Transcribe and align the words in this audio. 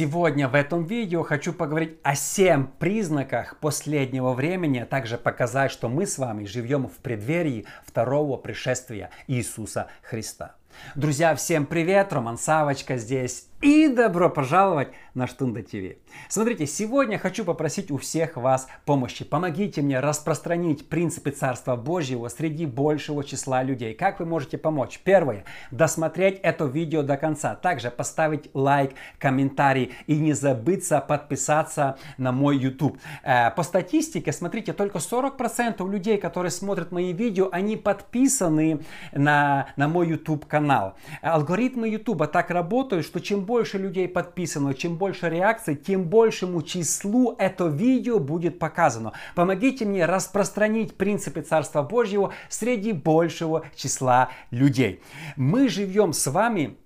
Сегодня 0.00 0.48
в 0.48 0.54
этом 0.54 0.84
видео 0.84 1.22
хочу 1.22 1.52
поговорить 1.52 1.98
о 2.02 2.14
7 2.14 2.68
признаках 2.78 3.58
последнего 3.58 4.32
времени, 4.32 4.78
а 4.78 4.86
также 4.86 5.18
показать, 5.18 5.70
что 5.70 5.90
мы 5.90 6.06
с 6.06 6.16
вами 6.16 6.46
живем 6.46 6.88
в 6.88 6.96
преддверии 7.02 7.66
второго 7.84 8.38
пришествия 8.38 9.10
Иисуса 9.26 9.88
Христа. 10.02 10.54
Друзья, 10.94 11.34
всем 11.34 11.66
привет! 11.66 12.14
Роман 12.14 12.38
Савочка 12.38 12.96
здесь 12.96 13.49
и 13.60 13.88
добро 13.88 14.30
пожаловать 14.30 14.88
на 15.12 15.26
Штунда 15.26 15.62
ТВ. 15.62 15.98
Смотрите, 16.28 16.66
сегодня 16.66 17.18
хочу 17.18 17.44
попросить 17.44 17.90
у 17.90 17.98
всех 17.98 18.36
вас 18.36 18.68
помощи. 18.86 19.24
Помогите 19.24 19.82
мне 19.82 20.00
распространить 20.00 20.88
принципы 20.88 21.30
Царства 21.30 21.76
Божьего 21.76 22.28
среди 22.28 22.64
большего 22.64 23.22
числа 23.22 23.62
людей. 23.62 23.92
Как 23.94 24.18
вы 24.18 24.26
можете 24.26 24.56
помочь? 24.56 25.00
Первое. 25.04 25.44
Досмотреть 25.70 26.40
это 26.42 26.64
видео 26.64 27.02
до 27.02 27.16
конца. 27.18 27.54
Также 27.54 27.90
поставить 27.90 28.50
лайк, 28.54 28.92
комментарий 29.18 29.92
и 30.06 30.16
не 30.16 30.32
забыться 30.32 31.00
подписаться 31.00 31.98
на 32.16 32.32
мой 32.32 32.56
YouTube. 32.56 32.98
Э, 33.22 33.50
по 33.50 33.62
статистике, 33.62 34.32
смотрите, 34.32 34.72
только 34.72 34.98
40% 34.98 35.86
людей, 35.90 36.16
которые 36.16 36.50
смотрят 36.50 36.92
мои 36.92 37.12
видео, 37.12 37.48
они 37.52 37.76
подписаны 37.76 38.80
на, 39.12 39.68
на 39.76 39.88
мой 39.88 40.08
YouTube 40.08 40.46
канал. 40.46 40.94
Алгоритмы 41.20 41.88
YouTube 41.88 42.30
так 42.30 42.50
работают, 42.50 43.04
что 43.04 43.20
чем 43.20 43.44
больше 43.50 43.78
людей 43.78 44.06
подписано, 44.06 44.74
чем 44.74 44.96
больше 44.96 45.28
реакций, 45.28 45.74
тем 45.74 46.04
большему 46.04 46.62
числу 46.62 47.34
это 47.36 47.66
видео 47.66 48.20
будет 48.20 48.60
показано. 48.60 49.12
Помогите 49.34 49.84
мне 49.84 50.06
распространить 50.06 50.96
принципы 50.96 51.40
Царства 51.40 51.82
Божьего 51.82 52.32
среди 52.48 52.92
большего 52.92 53.66
числа 53.74 54.30
людей. 54.52 55.02
Мы 55.34 55.68
живем 55.68 56.12
с 56.12 56.30
вами 56.30 56.76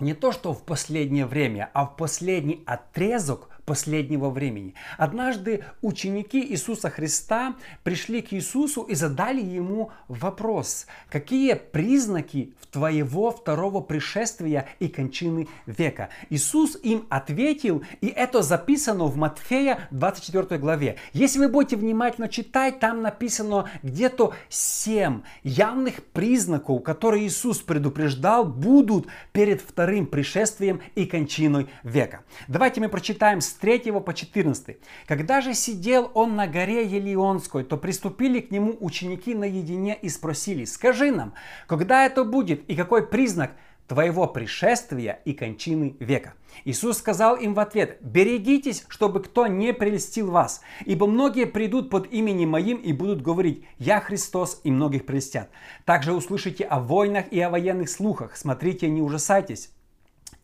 не 0.00 0.14
то 0.14 0.32
что 0.32 0.54
в 0.54 0.62
последнее 0.62 1.26
время, 1.26 1.68
а 1.74 1.84
в 1.84 1.96
последний 1.96 2.62
отрезок 2.64 3.50
последнего 3.66 4.30
времени. 4.30 4.74
Однажды 4.96 5.64
ученики 5.82 6.40
Иисуса 6.40 6.88
Христа 6.88 7.56
пришли 7.82 8.22
к 8.22 8.32
Иисусу 8.32 8.82
и 8.82 8.94
задали 8.94 9.42
ему 9.42 9.90
вопрос, 10.08 10.86
какие 11.10 11.54
признаки 11.54 12.54
твоего 12.70 13.32
второго 13.32 13.80
пришествия 13.80 14.68
и 14.78 14.88
кончины 14.88 15.48
века? 15.66 16.08
Иисус 16.30 16.78
им 16.82 17.06
ответил, 17.10 17.82
и 18.00 18.06
это 18.06 18.42
записано 18.42 19.04
в 19.04 19.16
Матфея 19.16 19.88
24 19.90 20.58
главе. 20.60 20.96
Если 21.12 21.40
вы 21.40 21.48
будете 21.48 21.76
внимательно 21.76 22.28
читать, 22.28 22.78
там 22.78 23.02
написано 23.02 23.68
где-то 23.82 24.32
семь 24.48 25.22
явных 25.42 26.04
признаков, 26.04 26.82
которые 26.84 27.26
Иисус 27.26 27.58
предупреждал, 27.58 28.44
будут 28.44 29.08
перед 29.32 29.60
вторым 29.60 30.06
пришествием 30.06 30.80
и 30.94 31.04
кончиной 31.06 31.66
века. 31.82 32.20
Давайте 32.46 32.80
мы 32.80 32.88
прочитаем 32.88 33.40
с 33.40 33.55
3 33.56 33.92
по 34.00 34.14
14. 34.14 34.76
«Когда 35.06 35.40
же 35.40 35.54
сидел 35.54 36.10
он 36.14 36.36
на 36.36 36.46
горе 36.46 36.84
Елеонской, 36.86 37.64
то 37.64 37.76
приступили 37.76 38.40
к 38.40 38.50
нему 38.50 38.76
ученики 38.80 39.34
наедине 39.34 39.98
и 40.00 40.08
спросили, 40.08 40.64
скажи 40.64 41.10
нам, 41.10 41.34
когда 41.66 42.06
это 42.06 42.24
будет 42.24 42.68
и 42.68 42.76
какой 42.76 43.06
признак 43.06 43.52
твоего 43.86 44.26
пришествия 44.26 45.20
и 45.24 45.32
кончины 45.32 45.96
века. 46.00 46.34
Иисус 46.64 46.98
сказал 46.98 47.36
им 47.36 47.54
в 47.54 47.60
ответ, 47.60 47.98
берегитесь, 48.00 48.84
чтобы 48.88 49.22
кто 49.22 49.46
не 49.46 49.72
прельстил 49.72 50.30
вас, 50.30 50.62
ибо 50.84 51.06
многие 51.06 51.46
придут 51.46 51.90
под 51.90 52.12
именем 52.12 52.50
моим 52.50 52.78
и 52.78 52.92
будут 52.92 53.22
говорить, 53.22 53.64
я 53.78 54.00
Христос, 54.00 54.60
и 54.64 54.70
многих 54.70 55.06
прельстят. 55.06 55.50
Также 55.84 56.12
услышите 56.14 56.64
о 56.64 56.80
войнах 56.80 57.26
и 57.30 57.40
о 57.40 57.50
военных 57.50 57.90
слухах, 57.90 58.36
смотрите, 58.36 58.88
не 58.88 59.02
ужасайтесь, 59.02 59.70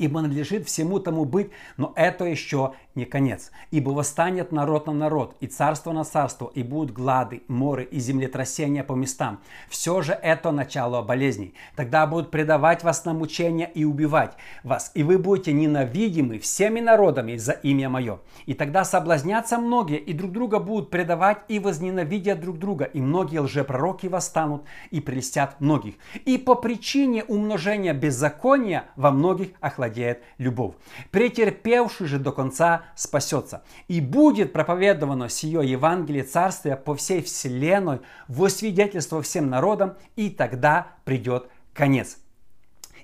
ибо 0.03 0.21
надлежит 0.21 0.67
всему 0.67 0.99
тому 0.99 1.25
быть, 1.25 1.51
но 1.77 1.93
это 1.95 2.25
еще 2.25 2.73
не 2.97 3.05
конец. 3.05 3.53
Ибо 3.71 3.91
восстанет 3.91 4.51
народ 4.51 4.89
на 4.89 4.93
народ, 4.93 5.37
и 5.39 5.47
царство 5.47 5.93
на 5.93 6.03
царство, 6.03 6.51
и 6.55 6.65
будут 6.65 6.93
глады, 6.93 7.43
моры 7.47 7.85
и 7.85 8.01
землетрясения 8.01 8.83
по 8.83 8.95
местам. 8.95 9.39
Все 9.69 10.03
же 10.03 10.13
это 10.13 10.51
начало 10.51 11.03
болезней. 11.03 11.55
Тогда 11.77 12.09
будут 12.09 12.33
предавать 12.33 12.83
вас 12.83 13.05
на 13.05 13.15
мучения 13.15 13.71
и 13.73 13.85
убивать 13.85 14.33
вас, 14.65 14.91
и 14.95 15.05
вы 15.05 15.19
будете 15.19 15.53
ненавидимы 15.53 16.41
всеми 16.41 16.81
народами 16.81 17.37
за 17.37 17.53
имя 17.53 17.89
мое. 17.89 18.19
И 18.47 18.55
тогда 18.55 18.85
соблазнятся 18.85 19.59
многие, 19.59 19.99
и 19.99 20.13
друг 20.13 20.33
друга 20.33 20.59
будут 20.59 20.91
предавать 20.91 21.39
и 21.47 21.61
возненавидят 21.61 22.41
друг 22.41 22.59
друга, 22.59 22.87
и 22.87 23.01
многие 23.01 23.39
лжепророки 23.39 24.09
восстанут 24.09 24.65
и 24.91 25.01
прелестят 25.01 25.61
многих. 25.61 25.95
И 26.25 26.39
по 26.39 26.57
причине 26.57 27.23
умножения 27.23 27.95
беззакония 27.95 28.87
во 28.97 29.13
многих 29.13 29.51
охладеет 29.93 30.23
любовь. 30.39 30.75
Претерпевший 31.11 32.07
же 32.07 32.19
до 32.19 32.33
конца 32.33 32.83
спасется. 32.97 33.63
И 33.89 34.01
будет 34.01 34.53
проповедовано 34.53 35.29
сие 35.29 35.69
Евангелие 35.71 36.25
Царствия 36.25 36.77
по 36.77 36.95
всей 36.95 37.23
вселенной 37.23 38.01
во 38.29 38.49
свидетельство 38.49 39.21
всем 39.23 39.51
народам, 39.51 39.95
и 40.17 40.31
тогда 40.31 40.89
придет 41.05 41.49
конец. 41.75 42.19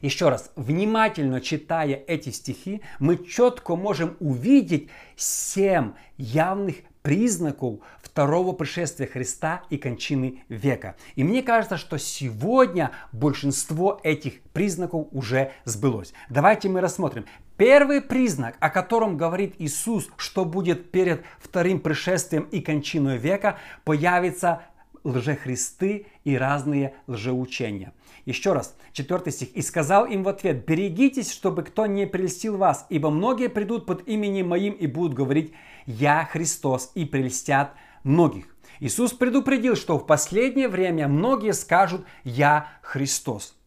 Еще 0.01 0.29
раз, 0.29 0.53
внимательно 0.55 1.41
читая 1.41 2.01
эти 2.07 2.31
стихи, 2.31 2.83
мы 3.01 3.17
четко 3.17 3.75
можем 3.75 4.17
увидеть 4.21 4.89
семь 5.17 5.93
явных 6.17 6.77
признаков 7.09 7.81
второго 8.03 8.53
пришествия 8.53 9.07
Христа 9.07 9.63
и 9.71 9.79
кончины 9.79 10.45
века. 10.51 10.95
И 11.15 11.25
мне 11.25 11.43
кажется, 11.43 11.79
что 11.79 11.97
сегодня 11.97 12.91
большинство 13.13 13.99
этих 14.03 14.43
признаков 14.53 15.07
уже 15.13 15.53
сбылось. 15.65 16.13
Давайте 16.29 16.69
мы 16.69 16.83
рассмотрим. 16.83 17.25
Первый 17.57 18.03
признак, 18.03 18.57
о 18.61 18.69
котором 18.69 19.17
говорит 19.17 19.55
Иисус, 19.59 20.11
что 20.19 20.45
будет 20.45 20.91
перед 20.91 21.23
вторым 21.41 21.81
пришествием 21.81 22.43
и 22.43 22.61
кончиной 22.61 23.17
века, 23.17 23.57
появится 23.85 24.61
лжехристы 25.05 26.07
и 26.25 26.37
разные 26.37 26.95
лжеучения. 27.07 27.93
Еще 28.25 28.53
раз, 28.53 28.77
четвертый 28.93 29.33
стих. 29.33 29.53
«И 29.55 29.63
сказал 29.63 30.07
им 30.07 30.23
в 30.23 30.29
ответ, 30.29 30.67
берегитесь, 30.67 31.33
чтобы 31.33 31.63
кто 31.63 31.87
не 31.87 32.07
прельстил 32.07 32.57
вас, 32.57 32.87
ибо 32.91 33.11
многие 33.11 33.49
придут 33.49 33.87
под 33.87 34.07
именем 34.07 34.49
моим 34.49 34.75
и 34.75 34.87
будут 34.87 35.15
говорить, 35.15 35.53
я 35.87 36.25
Христос, 36.25 36.93
и 36.95 37.05
прельстят 37.05 37.75
многих». 38.05 38.55
Иисус 38.81 39.13
предупредил, 39.13 39.75
что 39.75 39.99
в 39.99 40.07
последнее 40.07 40.69
время 40.69 41.09
многие 41.09 41.53
скажут 41.53 42.05
«Я 42.23 42.69
Христос» 42.83 43.58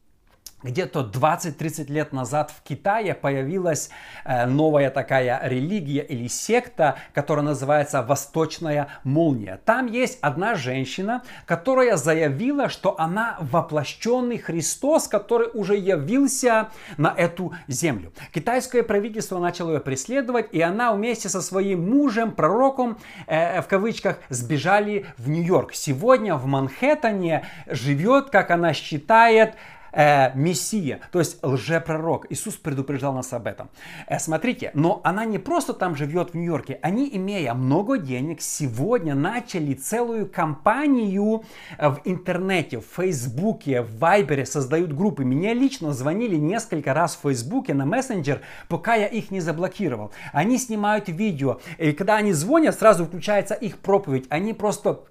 где-то 0.64 1.10
20-30 1.14 1.92
лет 1.92 2.14
назад 2.14 2.52
в 2.52 2.64
Китае 2.64 3.14
появилась 3.14 3.90
э, 4.26 4.46
новая 4.46 4.90
такая 4.90 5.40
религия 5.44 6.02
или 6.02 6.28
секта, 6.28 6.98
которая 7.14 7.46
называется 7.46 8.02
Восточная 8.04 8.88
молния. 9.04 9.60
Там 9.66 9.88
есть 9.88 10.20
одна 10.22 10.56
женщина, 10.56 11.24
которая 11.46 11.98
заявила, 11.98 12.70
что 12.70 13.00
она 13.00 13.38
воплощенный 13.40 14.38
Христос, 14.38 15.08
который 15.08 15.50
уже 15.54 15.76
явился 15.76 16.70
на 16.98 17.14
эту 17.16 17.54
землю. 17.68 18.14
Китайское 18.34 18.84
правительство 18.84 19.40
начало 19.40 19.74
ее 19.74 19.80
преследовать, 19.80 20.48
и 20.52 20.62
она 20.62 20.94
вместе 20.94 21.30
со 21.30 21.42
своим 21.42 21.90
мужем, 21.90 22.32
пророком, 22.32 22.98
э, 23.28 23.62
в 23.62 23.68
кавычках, 23.68 24.18
сбежали 24.30 25.06
в 25.18 25.30
Нью-Йорк. 25.30 25.74
Сегодня 25.74 26.36
в 26.36 26.46
Манхэттене 26.46 27.46
живет, 27.68 28.30
как 28.30 28.52
она 28.52 28.74
считает, 28.74 29.56
э, 29.92 30.36
Мессия, 30.36 31.02
то 31.12 31.20
есть 31.20 31.44
лжепророк. 31.44 32.26
Иисус 32.30 32.56
предупреждал 32.56 33.14
нас 33.14 33.34
об 33.34 33.48
этом. 33.48 33.70
Э, 34.08 34.20
смотрите, 34.20 34.72
но 34.74 35.02
она 35.04 35.26
не 35.26 35.38
просто 35.38 35.74
там 35.74 35.96
живет 35.96 36.32
в 36.32 36.34
Нью-Йорке. 36.36 36.80
Они, 36.82 37.10
имея 37.14 37.54
много 37.54 37.98
денег, 37.98 38.42
сегодня 38.42 39.16
начали 39.16 39.74
целую 39.74 40.28
кампанию 40.28 41.44
э, 41.78 41.90
в 41.90 42.02
интернете, 42.06 42.80
в 42.80 42.86
Фейсбуке, 42.96 43.82
в 43.82 43.98
Вайбере, 44.00 44.46
создают 44.46 44.94
группы. 44.94 45.24
Мне 45.24 45.54
лично 45.54 45.94
звонили 45.94 46.36
несколько 46.36 46.94
раз 46.94 47.16
в 47.16 47.22
Фейсбуке 47.22 47.74
на 47.74 47.86
мессенджер, 47.86 48.42
пока 48.68 48.96
я 48.96 49.08
их 49.08 49.32
не 49.32 49.40
заблокировал. 49.40 50.12
Они 50.34 50.58
снимают 50.58 51.08
видео, 51.08 51.60
и 51.78 51.92
когда 51.92 52.16
они 52.18 52.34
звонят, 52.34 52.78
сразу 52.78 53.06
включается 53.06 53.54
их 53.54 53.78
проповедь. 53.80 54.26
Они 54.30 54.54
просто 54.54 55.02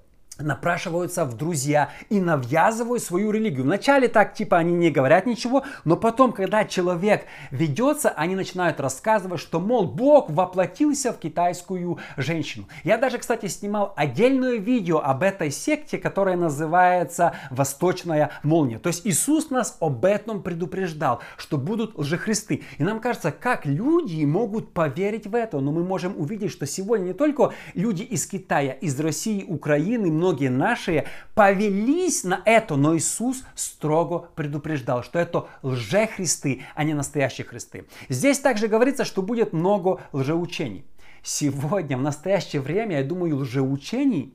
напрашиваются 0.41 1.25
в 1.25 1.37
друзья 1.37 1.91
и 2.09 2.21
навязывают 2.21 3.03
свою 3.03 3.31
религию. 3.31 3.65
Вначале 3.65 4.09
так, 4.09 4.35
типа, 4.35 4.59
они 4.59 4.73
не 4.73 4.91
говорят 4.91 5.27
ничего, 5.27 5.65
но 5.85 5.97
потом, 5.97 6.33
когда 6.33 6.65
человек 6.65 7.25
ведется, 7.51 8.11
они 8.11 8.35
начинают 8.35 8.81
рассказывать, 8.81 9.41
что, 9.41 9.61
мол, 9.61 9.87
Бог 9.87 10.31
воплотился 10.31 11.13
в 11.13 11.19
китайскую 11.19 11.99
женщину. 12.17 12.67
Я 12.85 12.99
даже, 12.99 13.19
кстати, 13.19 13.47
снимал 13.47 13.93
отдельное 13.97 14.57
видео 14.57 14.99
об 14.99 15.23
этой 15.23 15.51
секте, 15.51 15.99
которая 15.99 16.37
называется 16.37 17.35
«Восточная 17.51 18.31
молния». 18.43 18.79
То 18.79 18.89
есть 18.89 19.07
Иисус 19.07 19.51
нас 19.51 19.77
об 19.81 20.05
этом 20.05 20.43
предупреждал, 20.43 21.21
что 21.37 21.59
будут 21.59 21.97
лжехристы. 21.99 22.63
И 22.79 22.85
нам 22.85 23.01
кажется, 23.01 23.33
как 23.33 23.67
люди 23.67 24.25
могут 24.25 24.73
поверить 24.73 25.27
в 25.27 25.35
это, 25.35 25.61
но 25.61 25.73
мы 25.73 25.85
можем 25.85 26.19
увидеть, 26.19 26.53
что 26.53 26.67
сегодня 26.67 27.07
не 27.07 27.13
только 27.13 27.53
люди 27.75 28.03
из 28.03 28.27
Китая, 28.27 28.73
из 28.73 28.99
России, 29.01 29.45
Украины, 29.47 30.11
много 30.11 30.30
многие 30.31 30.49
наши 30.49 31.07
повелись 31.35 32.23
на 32.23 32.41
это, 32.45 32.77
но 32.77 32.97
Иисус 32.97 33.43
строго 33.57 34.29
предупреждал, 34.37 35.03
что 35.03 35.19
это 35.19 35.49
лжехристы, 35.63 36.63
а 36.77 36.85
не 36.85 36.95
настоящие 36.95 37.45
христы. 37.45 37.87
Здесь 38.09 38.39
также 38.39 38.69
говорится, 38.69 39.05
что 39.05 39.23
будет 39.23 39.53
много 39.53 40.01
лжеучений. 40.13 40.85
Сегодня, 41.23 41.99
в 41.99 42.03
настоящее 42.03 42.63
время, 42.63 42.99
я 42.99 43.05
думаю, 43.05 43.39
лжеучений 43.39 44.35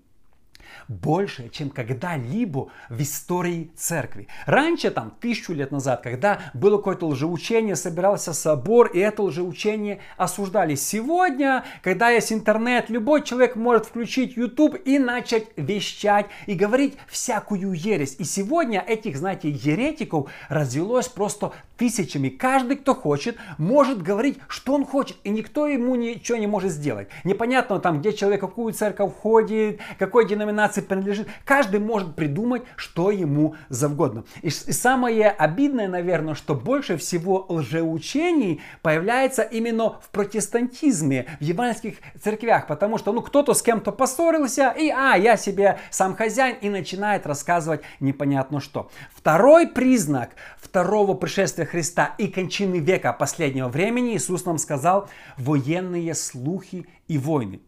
больше, 0.88 1.50
чем 1.50 1.70
когда-либо 1.70 2.70
в 2.90 3.02
истории 3.02 3.72
церкви. 3.76 4.28
Раньше, 4.46 4.92
там, 4.92 5.14
тысячу 5.20 5.54
лет 5.54 5.72
назад, 5.72 6.02
когда 6.02 6.40
было 6.54 6.78
какое-то 6.78 7.08
лжеучение, 7.08 7.76
собирался 7.76 8.34
собор, 8.34 8.88
и 8.88 9.00
это 9.00 9.24
лжеучение 9.24 10.00
осуждали. 10.18 10.76
Сегодня, 10.76 11.64
когда 11.82 12.10
есть 12.10 12.32
интернет, 12.32 12.90
любой 12.90 13.24
человек 13.24 13.56
может 13.56 13.86
включить 13.86 14.38
YouTube 14.38 14.76
и 14.86 15.00
начать 15.00 15.46
вещать 15.56 16.28
и 16.46 16.54
говорить 16.54 16.98
всякую 17.08 17.74
ересь. 17.74 18.16
И 18.20 18.24
сегодня 18.24 18.84
этих, 18.86 19.18
знаете, 19.18 19.50
еретиков 19.50 20.30
развелось 20.50 21.08
просто 21.08 21.52
тысячами. 21.78 22.30
Каждый, 22.30 22.78
кто 22.78 22.96
хочет, 22.96 23.38
может 23.58 24.02
говорить, 24.02 24.40
что 24.48 24.74
он 24.74 24.86
хочет, 24.86 25.18
и 25.24 25.30
никто 25.30 25.68
ему 25.68 25.96
ничего 25.96 26.38
не 26.38 26.48
может 26.48 26.72
сделать. 26.72 27.10
Непонятно 27.24 27.80
там, 27.80 28.00
где 28.00 28.14
человек, 28.14 28.42
какую 28.42 28.74
церковь 28.74 29.14
ходит, 29.14 29.80
какой 30.00 30.28
деноминации 30.28 30.75
принадлежит. 30.82 31.28
Каждый 31.46 31.80
может 31.80 32.16
придумать, 32.16 32.64
что 32.76 33.12
ему 33.12 33.56
завгодно. 33.70 34.26
И, 34.42 34.48
и 34.48 34.50
самое 34.50 35.30
обидное, 35.30 35.88
наверное, 35.88 36.36
что 36.36 36.56
больше 36.56 36.98
всего 36.98 37.46
лжеучений 37.50 38.62
появляется 38.82 39.42
именно 39.42 39.92
в 40.02 40.10
протестантизме, 40.12 41.28
в 41.40 41.44
евангельских 41.44 41.96
церквях, 42.22 42.68
потому 42.68 42.98
что 42.98 43.12
ну 43.12 43.22
кто-то 43.22 43.54
с 43.54 43.62
кем-то 43.62 43.92
поссорился, 43.92 44.70
и 44.70 44.90
а, 44.90 45.16
я 45.16 45.38
себе 45.38 45.80
сам 45.90 46.16
хозяин, 46.16 46.58
и 46.62 46.70
начинает 46.70 47.26
рассказывать 47.26 47.82
непонятно 48.00 48.60
что. 48.60 48.90
Второй 49.14 49.68
признак 49.68 50.32
второго 50.58 51.14
пришествия 51.14 51.66
Христа 51.66 52.16
и 52.18 52.28
кончины 52.28 52.78
века 52.78 53.14
последнего 53.14 53.68
времени 53.68 54.16
Иисус 54.16 54.46
нам 54.46 54.58
сказал 54.58 55.10
военные 55.38 56.14
слухи 56.16 56.88
и 57.08 57.18
войны. 57.18 57.62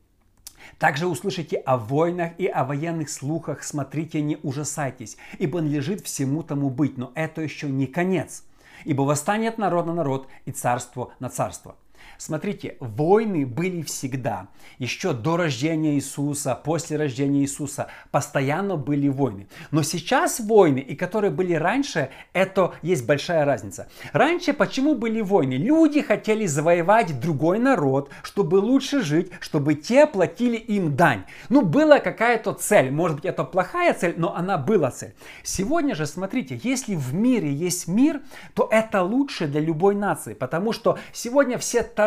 Также 0.80 1.08
услышите 1.08 1.58
о 1.58 1.78
войнах 1.78 2.32
и 2.38 2.48
о 2.48 2.64
военных 2.64 3.10
слухах, 3.10 3.64
смотрите, 3.64 4.22
не 4.22 4.38
ужасайтесь, 4.44 5.18
ибо 5.40 5.62
надлежит 5.62 6.06
всему 6.06 6.44
тому 6.44 6.70
быть, 6.70 6.98
но 6.98 7.12
это 7.16 7.42
еще 7.42 7.70
не 7.70 7.88
конец. 7.88 8.44
Ибо 8.86 9.02
восстанет 9.02 9.58
народ 9.58 9.88
на 9.88 9.94
народ 9.94 10.28
и 10.46 10.52
царство 10.52 11.12
на 11.20 11.30
царство. 11.30 11.76
Смотрите, 12.18 12.78
войны 12.80 13.46
были 13.46 13.82
всегда. 13.82 14.48
Еще 14.80 15.14
до 15.14 15.38
рождения 15.38 15.96
Иисуса, 15.96 16.56
после 16.56 16.98
рождения 16.98 17.42
Иисуса 17.42 17.88
постоянно 18.12 18.76
были 18.76 19.08
войны. 19.08 19.48
Но 19.72 19.84
сейчас 19.84 20.40
войны, 20.40 20.80
и 20.80 20.96
которые 20.96 21.32
были 21.32 21.54
раньше, 21.54 22.10
это 22.34 22.74
есть 22.82 23.06
большая 23.06 23.46
разница. 23.46 23.88
Раньше 24.14 24.54
почему 24.54 24.96
были 24.96 25.22
войны? 25.22 25.54
Люди 25.54 26.02
хотели 26.02 26.46
завоевать 26.46 27.20
другой 27.20 27.60
народ, 27.60 28.10
чтобы 28.24 28.56
лучше 28.56 29.02
жить, 29.02 29.32
чтобы 29.40 29.76
те 29.76 30.08
платили 30.08 30.58
им 30.58 30.96
дань. 30.96 31.24
Ну, 31.50 31.62
была 31.62 32.00
какая-то 32.00 32.54
цель. 32.54 32.92
Может 32.92 33.18
быть, 33.18 33.26
это 33.26 33.44
плохая 33.44 33.94
цель, 33.94 34.16
но 34.18 34.36
она 34.36 34.58
была 34.58 34.92
цель. 34.92 35.14
Сегодня 35.44 35.96
же, 35.96 36.06
смотрите, 36.06 36.60
если 36.64 36.96
в 36.96 37.14
мире 37.14 37.52
есть 37.52 37.88
мир, 37.88 38.22
то 38.54 38.68
это 38.72 39.04
лучше 39.04 39.48
для 39.48 39.62
любой 39.62 39.96
нации, 39.96 40.34
потому 40.34 40.74
что 40.74 40.98
сегодня 41.14 41.58
все 41.58 41.84
торгуют, 41.84 42.07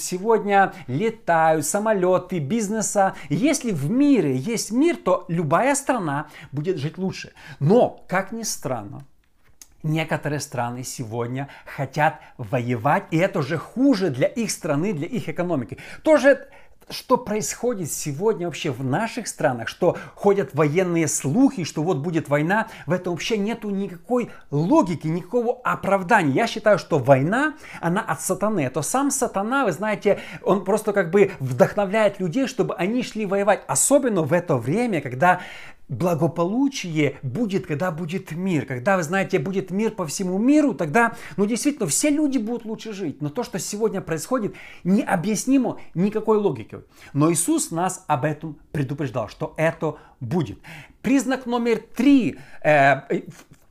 сегодня 0.00 0.72
летают, 0.86 1.66
самолеты, 1.66 2.38
бизнеса. 2.38 3.14
Если 3.28 3.72
в 3.72 3.90
мире 3.90 4.36
есть 4.36 4.70
мир, 4.70 4.96
то 4.96 5.24
любая 5.28 5.74
страна 5.74 6.28
будет 6.52 6.78
жить 6.78 6.98
лучше. 6.98 7.32
Но, 7.60 8.04
как 8.08 8.32
ни 8.32 8.42
странно, 8.42 9.04
Некоторые 9.84 10.40
страны 10.40 10.82
сегодня 10.82 11.48
хотят 11.64 12.20
воевать, 12.36 13.04
и 13.12 13.16
это 13.16 13.38
уже 13.38 13.56
хуже 13.56 14.10
для 14.10 14.26
их 14.26 14.50
страны, 14.50 14.92
для 14.92 15.06
их 15.06 15.28
экономики. 15.28 15.78
Тоже 16.02 16.48
что 16.90 17.16
происходит 17.16 17.92
сегодня 17.92 18.46
вообще 18.46 18.70
в 18.70 18.84
наших 18.84 19.28
странах, 19.28 19.68
что 19.68 19.96
ходят 20.14 20.54
военные 20.54 21.08
слухи, 21.08 21.64
что 21.64 21.82
вот 21.82 21.98
будет 21.98 22.28
война, 22.28 22.68
в 22.86 22.92
этом 22.92 23.12
вообще 23.12 23.38
нету 23.38 23.70
никакой 23.70 24.30
логики, 24.50 25.06
никакого 25.06 25.58
оправдания. 25.64 26.32
Я 26.32 26.46
считаю, 26.46 26.78
что 26.78 26.98
война, 26.98 27.54
она 27.80 28.00
от 28.00 28.20
сатаны. 28.20 28.60
Это 28.60 28.82
сам 28.82 29.10
сатана, 29.10 29.64
вы 29.64 29.72
знаете, 29.72 30.20
он 30.42 30.64
просто 30.64 30.92
как 30.92 31.10
бы 31.10 31.32
вдохновляет 31.40 32.20
людей, 32.20 32.46
чтобы 32.46 32.74
они 32.74 33.02
шли 33.02 33.26
воевать. 33.26 33.62
Особенно 33.66 34.22
в 34.22 34.32
это 34.32 34.56
время, 34.56 35.00
когда 35.00 35.40
благополучие 35.88 37.18
будет, 37.22 37.66
когда 37.66 37.90
будет 37.90 38.32
мир. 38.32 38.66
Когда, 38.66 38.96
вы 38.96 39.02
знаете, 39.02 39.38
будет 39.38 39.70
мир 39.70 39.92
по 39.92 40.06
всему 40.06 40.38
миру, 40.38 40.74
тогда, 40.74 41.14
ну, 41.36 41.46
действительно, 41.46 41.86
все 41.86 42.10
люди 42.10 42.38
будут 42.38 42.64
лучше 42.64 42.92
жить. 42.92 43.20
Но 43.22 43.30
то, 43.30 43.42
что 43.42 43.58
сегодня 43.58 44.00
происходит, 44.00 44.54
необъяснимо 44.84 45.80
никакой 45.94 46.38
логикой. 46.38 46.80
Но 47.12 47.32
Иисус 47.32 47.70
нас 47.70 48.04
об 48.06 48.24
этом 48.24 48.58
предупреждал, 48.72 49.28
что 49.28 49.54
это 49.56 49.96
будет. 50.20 50.58
Признак 51.02 51.46
номер 51.46 51.78
три 51.78 52.38
э, 52.62 53.22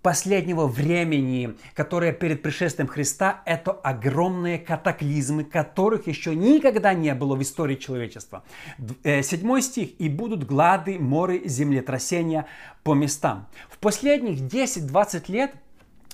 последнего 0.08 0.68
времени, 0.68 1.58
которые 1.74 2.14
перед 2.14 2.42
пришествием 2.42 2.88
Христа, 2.88 3.42
это 3.46 3.72
огромные 3.72 4.58
катаклизмы, 4.58 5.44
которых 5.44 6.08
еще 6.08 6.34
никогда 6.34 6.94
не 6.94 7.14
было 7.14 7.36
в 7.36 7.42
истории 7.42 7.76
человечества. 7.76 8.46
Э, 9.04 9.22
седьмой 9.22 9.62
стих. 9.62 10.00
«И 10.00 10.08
будут 10.08 10.46
глады, 10.46 10.98
моры, 10.98 11.42
землетрясения 11.44 12.46
по 12.84 12.94
местам». 12.94 13.50
В 13.70 13.80
последних 13.80 14.40
10-20 14.40 15.30
лет 15.30 15.52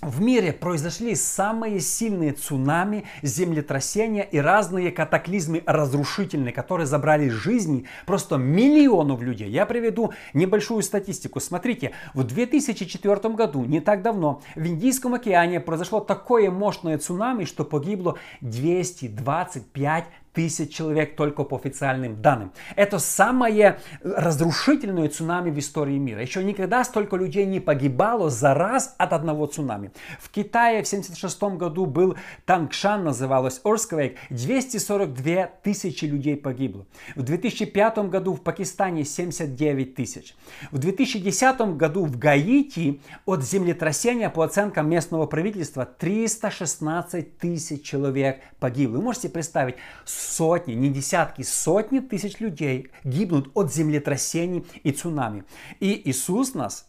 в 0.05 0.21
мире 0.21 0.53
произошли 0.53 1.15
самые 1.15 1.79
сильные 1.79 2.33
цунами, 2.33 3.05
землетрясения 3.21 4.23
и 4.23 4.38
разные 4.38 4.91
катаклизмы 4.91 5.63
разрушительные, 5.65 6.53
которые 6.53 6.88
забрали 6.88 7.29
жизни 7.29 7.85
просто 8.05 8.38
миллионов 8.38 9.21
людей. 9.21 9.50
Я 9.50 9.65
приведу 9.65 10.13
небольшую 10.33 10.83
статистику. 10.83 11.39
Смотрите, 11.39 11.91
в 12.13 12.23
2004 12.23 13.33
году, 13.35 13.63
не 13.65 13.79
так 13.79 14.01
давно, 14.01 14.41
в 14.55 14.65
Индийском 14.65 15.13
океане 15.13 15.59
произошло 15.59 16.00
такое 16.00 16.51
мощное 16.51 16.97
цунами, 16.97 17.45
что 17.45 17.63
погибло 17.63 18.17
225 18.41 20.05
тысяч 20.33 20.74
человек 20.74 21.15
только 21.15 21.44
по 21.44 21.56
официальным 21.56 22.21
данным. 22.21 22.51
Это 22.75 23.00
самое 23.00 23.80
разрушительное 24.03 25.09
цунами 25.09 25.51
в 25.51 25.59
истории 25.59 25.97
мира. 25.97 26.21
Еще 26.21 26.44
никогда 26.44 26.83
столько 26.83 27.15
людей 27.15 27.45
не 27.45 27.59
погибало 27.59 28.30
за 28.30 28.53
раз 28.53 28.95
от 28.97 29.13
одного 29.13 29.45
цунами. 29.45 29.91
В 30.19 30.30
Китае 30.30 30.83
в 30.83 30.88
1976 30.88 31.44
году 31.57 31.86
был 31.86 32.17
Тангшан, 32.46 33.03
называлось 33.03 33.62
Earthquake, 33.63 34.17
242 34.29 35.50
тысячи 35.63 36.05
людей 36.05 36.36
погибло. 36.36 36.86
В 37.15 37.22
2005 37.22 38.10
году 38.10 38.34
в 38.34 38.41
Пакистане 38.41 39.05
79 39.05 39.96
тысяч. 39.96 40.36
В 40.72 40.77
2010 40.77 41.77
году 41.77 42.05
в 42.05 42.17
Гаити 42.17 43.01
от 43.25 43.43
землетрясения 43.43 44.29
по 44.29 44.43
оценкам 44.43 44.89
местного 44.89 45.25
правительства 45.25 45.86
316 45.86 47.38
тысяч 47.38 47.84
человек 47.84 48.41
погибло. 48.60 48.98
Вы 48.98 49.03
можете 49.03 49.29
представить, 49.29 49.75
сотни, 50.24 50.74
не 50.74 50.89
десятки, 50.89 51.44
сотни 51.44 52.00
тысяч 52.00 52.39
людей 52.39 52.89
гибнут 53.03 53.51
от 53.53 53.74
землетрясений 53.74 54.65
и 54.84 54.92
цунами. 54.92 55.44
И 55.80 56.10
Иисус 56.10 56.53
нас 56.53 56.88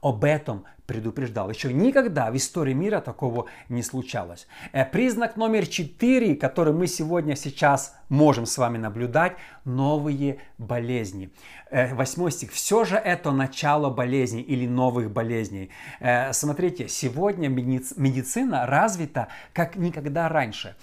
об 0.00 0.24
этом 0.24 0.64
предупреждал. 0.92 1.48
Еще 1.48 1.72
никогда 1.72 2.30
в 2.30 2.36
истории 2.36 2.74
мира 2.74 3.00
такого 3.00 3.46
не 3.70 3.82
случалось. 3.82 4.46
Э, 4.72 4.84
признак 4.84 5.36
номер 5.36 5.66
четыре, 5.66 6.36
который 6.36 6.74
мы 6.74 6.86
сегодня 6.86 7.34
сейчас 7.34 7.94
можем 8.10 8.44
с 8.44 8.58
вами 8.58 8.76
наблюдать, 8.76 9.36
новые 9.64 10.36
болезни. 10.58 11.30
Э, 11.70 11.94
восьмой 11.94 12.30
стих. 12.30 12.52
Все 12.52 12.84
же 12.84 12.96
это 12.96 13.30
начало 13.30 13.88
болезней 13.88 14.42
или 14.42 14.66
новых 14.66 15.10
болезней. 15.10 15.70
Э, 16.00 16.34
смотрите, 16.34 16.88
сегодня 16.88 17.48
медицина 17.48 18.66
развита 18.66 19.28
как 19.54 19.76
никогда 19.76 20.28
раньше. 20.28 20.76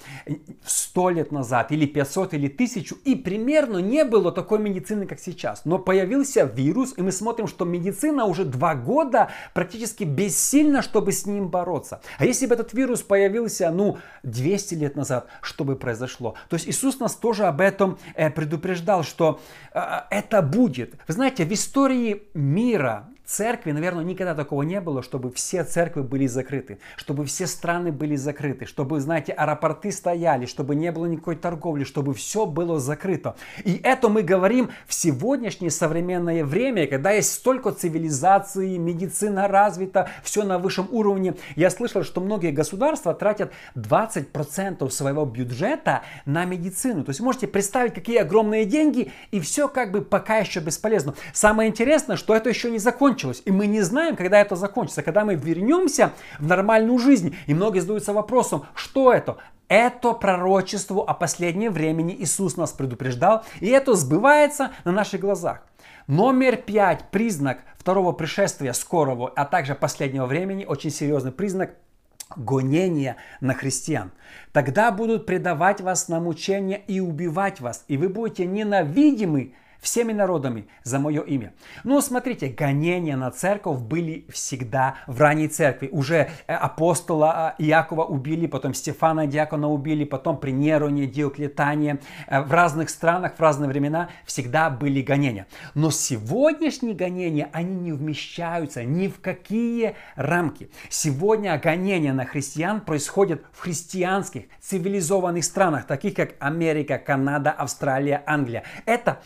Сто 0.65 1.11
лет 1.11 1.31
назад, 1.31 1.71
или 1.71 1.85
500, 1.85 2.33
или 2.33 2.47
1000, 2.47 2.95
и 3.05 3.13
примерно 3.13 3.77
не 3.77 4.03
было 4.03 4.31
такой 4.31 4.57
медицины, 4.57 5.05
как 5.05 5.19
сейчас. 5.19 5.65
Но 5.65 5.77
появился 5.77 6.45
вирус, 6.45 6.95
и 6.97 7.03
мы 7.03 7.11
смотрим, 7.11 7.47
что 7.47 7.65
медицина 7.65 8.25
уже 8.25 8.43
два 8.43 8.73
года 8.73 9.29
практически 9.53 9.98
практически 9.99 10.03
бессильна, 10.03 10.81
чтобы 10.81 11.11
с 11.11 11.25
ним 11.25 11.49
бороться. 11.49 12.01
А 12.17 12.25
если 12.25 12.47
бы 12.47 12.55
этот 12.55 12.73
вирус 12.73 13.01
появился, 13.01 13.71
ну, 13.71 13.97
200 14.23 14.75
лет 14.75 14.95
назад, 14.95 15.27
что 15.41 15.63
бы 15.63 15.75
произошло? 15.75 16.35
То 16.49 16.55
есть 16.55 16.67
Иисус 16.67 16.99
нас 16.99 17.15
тоже 17.15 17.45
об 17.45 17.61
этом 17.61 17.97
э, 18.15 18.29
предупреждал, 18.29 19.03
что 19.03 19.39
э, 19.73 19.81
это 20.11 20.41
будет. 20.41 20.95
Вы 21.07 21.13
знаете, 21.13 21.45
в 21.45 21.51
истории 21.51 22.23
мира 22.33 23.07
церкви, 23.29 23.71
наверное, 23.71 24.03
никогда 24.03 24.33
такого 24.33 24.63
не 24.63 24.81
было, 24.81 25.03
чтобы 25.03 25.31
все 25.31 25.63
церкви 25.63 26.01
были 26.01 26.25
закрыты, 26.25 26.79
чтобы 26.95 27.25
все 27.25 27.45
страны 27.45 27.91
были 27.91 28.15
закрыты, 28.15 28.65
чтобы, 28.65 28.99
знаете, 28.99 29.33
аэропорты 29.33 29.91
стояли, 29.91 30.47
чтобы 30.47 30.75
не 30.75 30.91
было 30.91 31.05
никакой 31.05 31.35
торговли, 31.35 31.83
чтобы 31.83 32.15
все 32.15 32.47
было 32.47 32.79
закрыто. 32.79 33.35
И 33.63 33.79
это 33.83 34.09
мы 34.09 34.23
говорим 34.23 34.71
в 34.87 34.93
сегодняшнее 34.95 35.69
современное 35.69 36.43
время, 36.43 36.87
когда 36.87 37.11
есть 37.11 37.31
столько 37.31 37.71
цивилизации, 37.71 38.77
медицина 38.77 39.47
развита, 39.47 40.09
все 40.23 40.43
на 40.43 40.57
высшем 40.57 40.87
уровне. 40.91 41.35
Я 41.55 41.69
слышал, 41.69 42.03
что 42.03 42.21
многие 42.21 42.51
государства 42.51 43.13
тратят 43.13 43.51
20% 43.75 44.89
своего 44.89 45.25
бюджета 45.25 46.01
на 46.25 46.45
медицину. 46.45 47.03
То 47.03 47.11
есть 47.11 47.21
можете 47.21 47.45
представить, 47.47 47.93
какие 47.93 48.17
огромные 48.17 48.65
деньги, 48.65 49.11
и 49.29 49.39
все 49.39 49.67
как 49.67 49.91
бы 49.91 50.01
пока 50.01 50.37
еще 50.37 50.61
бесполезно. 50.61 51.13
Самое 51.31 51.69
интересное, 51.69 52.15
что 52.15 52.35
это 52.35 52.49
еще 52.49 52.71
не 52.71 52.79
закончилось. 52.79 53.18
И 53.45 53.51
мы 53.51 53.67
не 53.67 53.81
знаем, 53.81 54.15
когда 54.15 54.39
это 54.39 54.55
закончится. 54.55 55.03
Когда 55.03 55.25
мы 55.25 55.35
вернемся 55.35 56.13
в 56.39 56.47
нормальную 56.47 56.97
жизнь. 56.99 57.35
И 57.47 57.53
многие 57.53 57.79
задаются 57.79 58.13
вопросом, 58.13 58.65
что 58.75 59.13
это? 59.13 59.37
Это 59.67 60.13
пророчество 60.13 61.03
о 61.03 61.13
последнем 61.13 61.71
времени 61.71 62.15
Иисус 62.19 62.57
нас 62.57 62.71
предупреждал, 62.71 63.43
и 63.59 63.67
это 63.67 63.93
сбывается 63.93 64.71
на 64.83 64.91
наших 64.91 65.21
глазах. 65.21 65.61
Номер 66.07 66.57
пять, 66.57 67.11
признак 67.11 67.59
второго 67.77 68.11
пришествия 68.11 68.73
скорого, 68.73 69.31
а 69.35 69.45
также 69.45 69.75
последнего 69.75 70.25
времени, 70.25 70.65
очень 70.65 70.89
серьезный 70.89 71.31
признак 71.31 71.75
гонения 72.35 73.17
на 73.41 73.53
христиан. 73.53 74.11
Тогда 74.53 74.91
будут 74.91 75.27
предавать 75.27 75.81
вас 75.81 76.07
на 76.07 76.19
мучение 76.19 76.81
и 76.87 76.99
убивать 76.99 77.61
вас, 77.61 77.85
и 77.87 77.97
вы 77.97 78.09
будете 78.09 78.47
ненавидимы 78.47 79.53
всеми 79.79 80.13
народами 80.13 80.67
за 80.83 80.99
мое 80.99 81.21
имя. 81.21 81.53
Ну, 81.83 82.01
смотрите, 82.01 82.47
гонения 82.47 83.15
на 83.15 83.31
церковь 83.31 83.79
были 83.79 84.25
всегда 84.29 84.95
в 85.07 85.19
ранней 85.21 85.47
церкви. 85.47 85.89
Уже 85.91 86.29
э, 86.47 86.53
апостола 86.53 87.55
э, 87.57 87.63
Иакова 87.63 88.03
убили, 88.03 88.47
потом 88.47 88.73
Стефана 88.73 89.27
Диакона 89.27 89.69
убили, 89.69 90.03
потом 90.03 90.37
при 90.37 90.51
Нероне, 90.51 91.05
Диоклетане. 91.05 91.99
Э, 92.27 92.41
в 92.41 92.51
разных 92.51 92.89
странах, 92.89 93.35
в 93.37 93.39
разные 93.39 93.69
времена 93.69 94.09
всегда 94.25 94.69
были 94.69 95.01
гонения. 95.01 95.47
Но 95.75 95.91
сегодняшние 95.91 96.93
гонения, 96.95 97.49
они 97.53 97.75
не 97.75 97.93
вмещаются 97.93 98.83
ни 98.83 99.07
в 99.07 99.21
какие 99.21 99.95
рамки. 100.15 100.69
Сегодня 100.89 101.57
гонения 101.57 102.13
на 102.13 102.25
христиан 102.25 102.81
происходят 102.81 103.41
в 103.53 103.61
христианских 103.61 104.43
цивилизованных 104.59 105.43
странах, 105.43 105.87
таких 105.87 106.15
как 106.15 106.35
Америка, 106.39 106.97
Канада, 106.97 107.51
Австралия, 107.51 108.23
Англия. 108.25 108.63
Это 108.85 109.21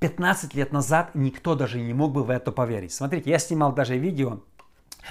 15 0.00 0.54
лет 0.54 0.72
назад 0.72 1.10
никто 1.14 1.54
даже 1.54 1.80
не 1.80 1.94
мог 1.94 2.12
бы 2.12 2.24
в 2.24 2.30
это 2.30 2.52
поверить. 2.52 2.92
Смотрите, 2.92 3.30
я 3.30 3.38
снимал 3.38 3.72
даже 3.72 3.96
видео 3.96 4.40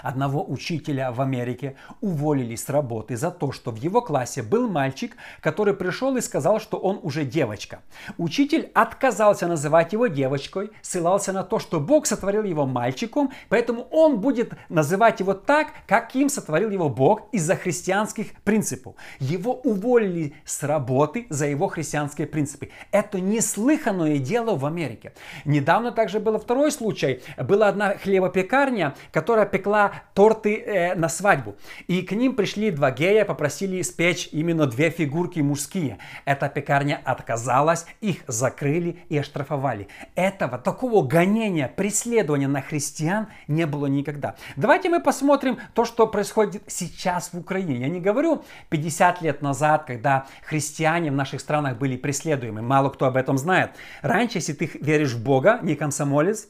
Одного 0.02 0.44
учителя 0.44 1.12
в 1.12 1.22
Америке 1.22 1.76
уволили 2.02 2.56
с 2.56 2.70
работы 2.70 3.16
за 3.16 3.32
то, 3.32 3.52
что 3.52 3.72
в 3.72 3.78
его 3.78 4.02
классе 4.02 4.42
был 4.42 4.70
мальчик, 4.70 5.16
который 5.42 5.74
пришел 5.74 6.16
и 6.18 6.22
сказал, 6.22 6.60
что 6.60 6.78
он 6.78 7.00
уже 7.04 7.26
девочка. 7.26 7.82
Учитель 8.18 8.72
отказался 8.74 9.48
называть 9.48 9.94
его 9.94 10.08
девочкой, 10.08 10.72
ссылался 10.82 11.34
на 11.34 11.44
то, 11.44 11.60
что 11.60 11.80
Бог 11.80 12.06
сотворил 12.06 12.44
его 12.44 12.66
мальчиком, 12.66 13.32
поэтому 13.50 13.84
он 13.92 14.20
будет 14.20 14.54
называть 14.70 15.20
его 15.20 15.34
так, 15.34 15.68
каким 15.88 16.30
сотворил 16.30 16.70
его 16.70 16.90
Бог 16.90 17.24
из-за 17.32 17.56
христианских 17.56 18.34
принципов. 18.44 18.96
Его 19.20 19.54
уволили 19.54 20.34
с 20.46 20.64
работы 20.64 21.28
за 21.30 21.48
его 21.48 21.68
христианские 21.68 22.28
принципы. 22.28 22.70
Это 22.92 23.20
неслыханное 23.20 24.18
дело 24.18 24.56
в 24.56 24.66
Америке. 24.66 25.14
Недавно 25.46 25.92
также 25.92 26.20
был 26.20 26.40
второй 26.40 26.72
случай. 26.72 27.22
Была 27.38 27.68
одна 27.68 27.98
хлебопекарня, 27.98 28.96
которая 29.12 29.46
пекла 29.46 29.83
торты 30.14 30.58
э, 30.58 30.96
на 30.96 31.10
свадьбу. 31.10 31.56
И 31.88 32.02
к 32.02 32.12
ним 32.12 32.36
пришли 32.36 32.72
два 32.72 32.92
гея, 32.92 33.26
попросили 33.26 33.82
испечь 33.82 34.30
именно 34.32 34.66
две 34.66 34.90
фигурки 34.90 35.40
мужские. 35.40 35.98
Эта 36.26 36.50
пекарня 36.50 37.02
отказалась, 37.04 37.86
их 38.02 38.24
закрыли 38.28 39.00
и 39.10 39.18
оштрафовали. 39.18 39.88
Этого, 40.16 40.58
такого 40.58 41.06
гонения, 41.06 41.68
преследования 41.68 42.48
на 42.48 42.62
христиан 42.62 43.28
не 43.48 43.66
было 43.66 43.88
никогда. 43.88 44.36
Давайте 44.56 44.90
мы 44.90 45.00
посмотрим 45.02 45.60
то, 45.74 45.86
что 45.86 46.08
происходит 46.08 46.64
сейчас 46.68 47.34
в 47.34 47.40
Украине. 47.40 47.78
Я 47.78 47.88
не 47.88 48.00
говорю 48.00 48.44
50 48.70 49.22
лет 49.22 49.42
назад, 49.42 49.86
когда 49.86 50.26
христиане 50.44 51.12
в 51.12 51.16
наших 51.16 51.42
странах 51.42 51.78
были 51.78 51.98
преследуемы. 51.98 52.62
Мало 52.62 52.90
кто 52.90 53.06
об 53.06 53.18
этом 53.18 53.38
знает. 53.38 53.72
Раньше, 54.02 54.38
если 54.38 54.54
ты 54.54 54.70
веришь 54.82 55.14
в 55.14 55.24
Бога, 55.24 55.60
не 55.62 55.76
комсомолец, 55.76 56.48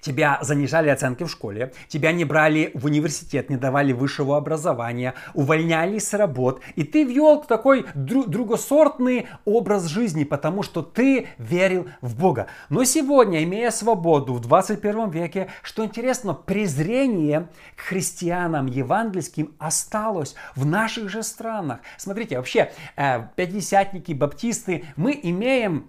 Тебя 0.00 0.38
занижали 0.42 0.88
оценки 0.88 1.24
в 1.24 1.30
школе, 1.30 1.72
тебя 1.88 2.12
не 2.12 2.24
брали 2.24 2.70
в 2.74 2.84
университет, 2.86 3.50
не 3.50 3.56
давали 3.56 3.92
высшего 3.92 4.36
образования, 4.36 5.14
увольняли 5.34 5.98
с 5.98 6.12
работ, 6.14 6.60
и 6.74 6.84
ты 6.84 7.04
вел 7.04 7.42
такой 7.42 7.82
дру- 7.94 8.26
другосортный 8.26 9.26
образ 9.44 9.86
жизни, 9.86 10.24
потому 10.24 10.62
что 10.62 10.82
ты 10.82 11.28
верил 11.38 11.88
в 12.00 12.16
Бога. 12.16 12.46
Но 12.68 12.84
сегодня, 12.84 13.42
имея 13.44 13.70
свободу 13.70 14.34
в 14.34 14.40
21 14.40 15.10
веке, 15.10 15.48
что 15.62 15.84
интересно, 15.84 16.34
презрение 16.34 17.48
к 17.76 17.80
христианам 17.80 18.66
евангельским 18.66 19.54
осталось 19.58 20.34
в 20.54 20.66
наших 20.66 21.08
же 21.08 21.22
странах. 21.22 21.80
Смотрите, 21.96 22.36
вообще, 22.36 22.72
э, 22.96 23.26
пятидесятники, 23.36 24.12
баптисты, 24.12 24.84
мы 24.96 25.18
имеем 25.22 25.88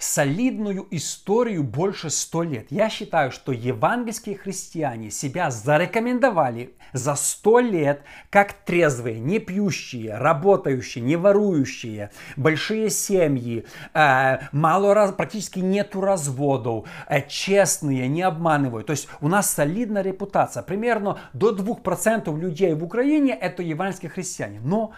солидную 0.00 0.86
историю 0.90 1.62
больше 1.62 2.10
ста 2.10 2.42
лет. 2.42 2.66
Я 2.70 2.88
считаю, 2.88 3.30
что 3.30 3.52
евангельские 3.52 4.36
христиане 4.36 5.10
себя 5.10 5.50
зарекомендовали 5.50 6.74
за 6.92 7.14
сто 7.14 7.60
лет 7.60 8.02
как 8.30 8.52
трезвые, 8.52 9.20
не 9.20 9.38
пьющие, 9.38 10.16
работающие, 10.16 11.04
не 11.04 11.16
ворующие, 11.16 12.10
большие 12.36 12.90
семьи, 12.90 13.66
э, 13.94 14.38
мало 14.52 14.94
раз, 14.94 15.12
практически 15.12 15.60
нету 15.60 16.00
разводов, 16.00 16.88
э, 17.08 17.20
честные, 17.28 18.08
не 18.08 18.22
обманывают. 18.22 18.86
То 18.86 18.92
есть 18.92 19.08
у 19.20 19.28
нас 19.28 19.50
солидная 19.50 20.02
репутация. 20.02 20.62
Примерно 20.62 21.18
до 21.34 21.52
2% 21.52 22.36
людей 22.38 22.74
в 22.74 22.82
Украине 22.82 23.34
это 23.34 23.62
евангельские 23.62 24.10
христиане. 24.10 24.60
Но 24.64 24.92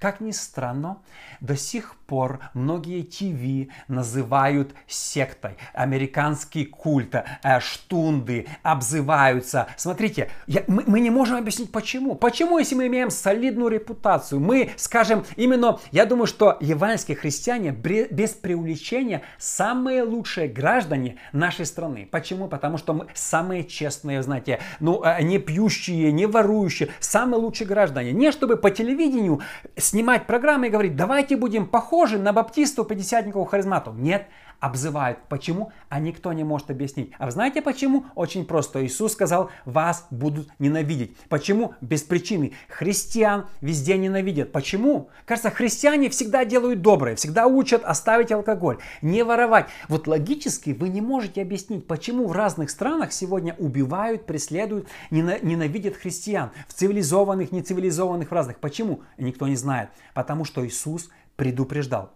как 0.00 0.20
ни 0.20 0.30
странно, 0.30 0.98
до 1.40 1.56
сих 1.56 1.94
пор 2.06 2.40
многие 2.54 3.02
ТВ 3.02 3.70
называют 3.86 4.74
сектой, 4.88 5.56
американский 5.74 6.64
культ, 6.64 7.14
э, 7.14 7.60
штунды, 7.60 8.46
обзываются. 8.62 9.68
Смотрите, 9.76 10.30
я, 10.46 10.64
мы, 10.66 10.84
мы 10.86 11.00
не 11.00 11.10
можем 11.10 11.36
объяснить 11.36 11.70
почему. 11.70 12.14
Почему, 12.14 12.58
если 12.58 12.74
мы 12.74 12.86
имеем 12.86 13.10
солидную 13.10 13.68
репутацию, 13.68 14.40
мы 14.40 14.70
скажем 14.76 15.24
именно, 15.36 15.78
я 15.92 16.06
думаю, 16.06 16.26
что 16.26 16.56
евангельские 16.60 17.16
христиане 17.16 17.70
без 17.70 18.30
преувеличения 18.30 19.22
самые 19.38 20.02
лучшие 20.02 20.48
граждане 20.48 21.18
нашей 21.32 21.66
страны. 21.66 22.08
Почему? 22.10 22.48
Потому 22.48 22.78
что 22.78 22.94
мы 22.94 23.06
самые 23.14 23.64
честные, 23.64 24.22
знаете, 24.22 24.60
ну, 24.80 25.02
э, 25.04 25.22
не 25.22 25.38
пьющие, 25.38 26.10
не 26.10 26.26
ворующие, 26.26 26.88
самые 27.00 27.40
лучшие 27.40 27.68
граждане. 27.68 28.12
Не 28.12 28.32
чтобы 28.32 28.56
по 28.56 28.70
телевидению 28.70 29.42
снимать 29.90 30.26
программы 30.26 30.68
и 30.68 30.70
говорить, 30.70 30.94
давайте 30.94 31.36
будем 31.36 31.66
похожи 31.66 32.16
на 32.16 32.32
баптистов, 32.32 32.86
пятидесятников, 32.86 33.48
харизматов. 33.48 33.96
Нет, 33.96 34.28
обзывают. 34.60 35.18
Почему? 35.28 35.72
А 35.88 35.98
никто 35.98 36.32
не 36.32 36.44
может 36.44 36.70
объяснить. 36.70 37.12
А 37.18 37.26
вы 37.26 37.32
знаете 37.32 37.62
почему? 37.62 38.04
Очень 38.14 38.44
просто. 38.44 38.84
Иисус 38.84 39.12
сказал, 39.12 39.50
вас 39.64 40.06
будут 40.10 40.48
ненавидеть. 40.58 41.16
Почему? 41.28 41.74
Без 41.80 42.02
причины. 42.02 42.52
Христиан 42.68 43.46
везде 43.60 43.96
ненавидят. 43.96 44.52
Почему? 44.52 45.08
Кажется, 45.24 45.50
христиане 45.50 46.10
всегда 46.10 46.44
делают 46.44 46.82
доброе, 46.82 47.16
всегда 47.16 47.46
учат 47.46 47.82
оставить 47.84 48.30
алкоголь, 48.32 48.78
не 49.02 49.22
воровать. 49.22 49.66
Вот 49.88 50.06
логически 50.06 50.70
вы 50.70 50.90
не 50.90 51.00
можете 51.00 51.42
объяснить, 51.42 51.86
почему 51.86 52.26
в 52.26 52.32
разных 52.32 52.70
странах 52.70 53.12
сегодня 53.12 53.54
убивают, 53.58 54.26
преследуют, 54.26 54.88
ненавидят 55.10 55.96
христиан. 55.96 56.50
В 56.68 56.74
цивилизованных, 56.74 57.50
нецивилизованных, 57.50 58.30
в 58.30 58.32
разных. 58.32 58.58
Почему? 58.58 59.02
Никто 59.16 59.48
не 59.48 59.56
знает. 59.56 59.88
Потому 60.14 60.44
что 60.44 60.66
Иисус 60.66 61.08
предупреждал. 61.36 62.12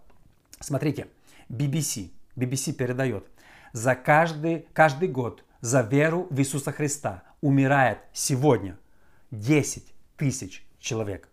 Смотрите, 0.59 1.07
BBC, 1.49 2.11
BBC 2.35 2.73
передает, 2.73 3.27
за 3.73 3.95
каждый, 3.95 4.67
каждый 4.73 5.09
год 5.09 5.43
за 5.61 5.81
веру 5.81 6.27
в 6.29 6.39
Иисуса 6.39 6.71
Христа 6.71 7.23
умирает 7.41 7.99
сегодня 8.13 8.77
10 9.31 9.93
тысяч 10.17 10.65
человек. 10.79 11.29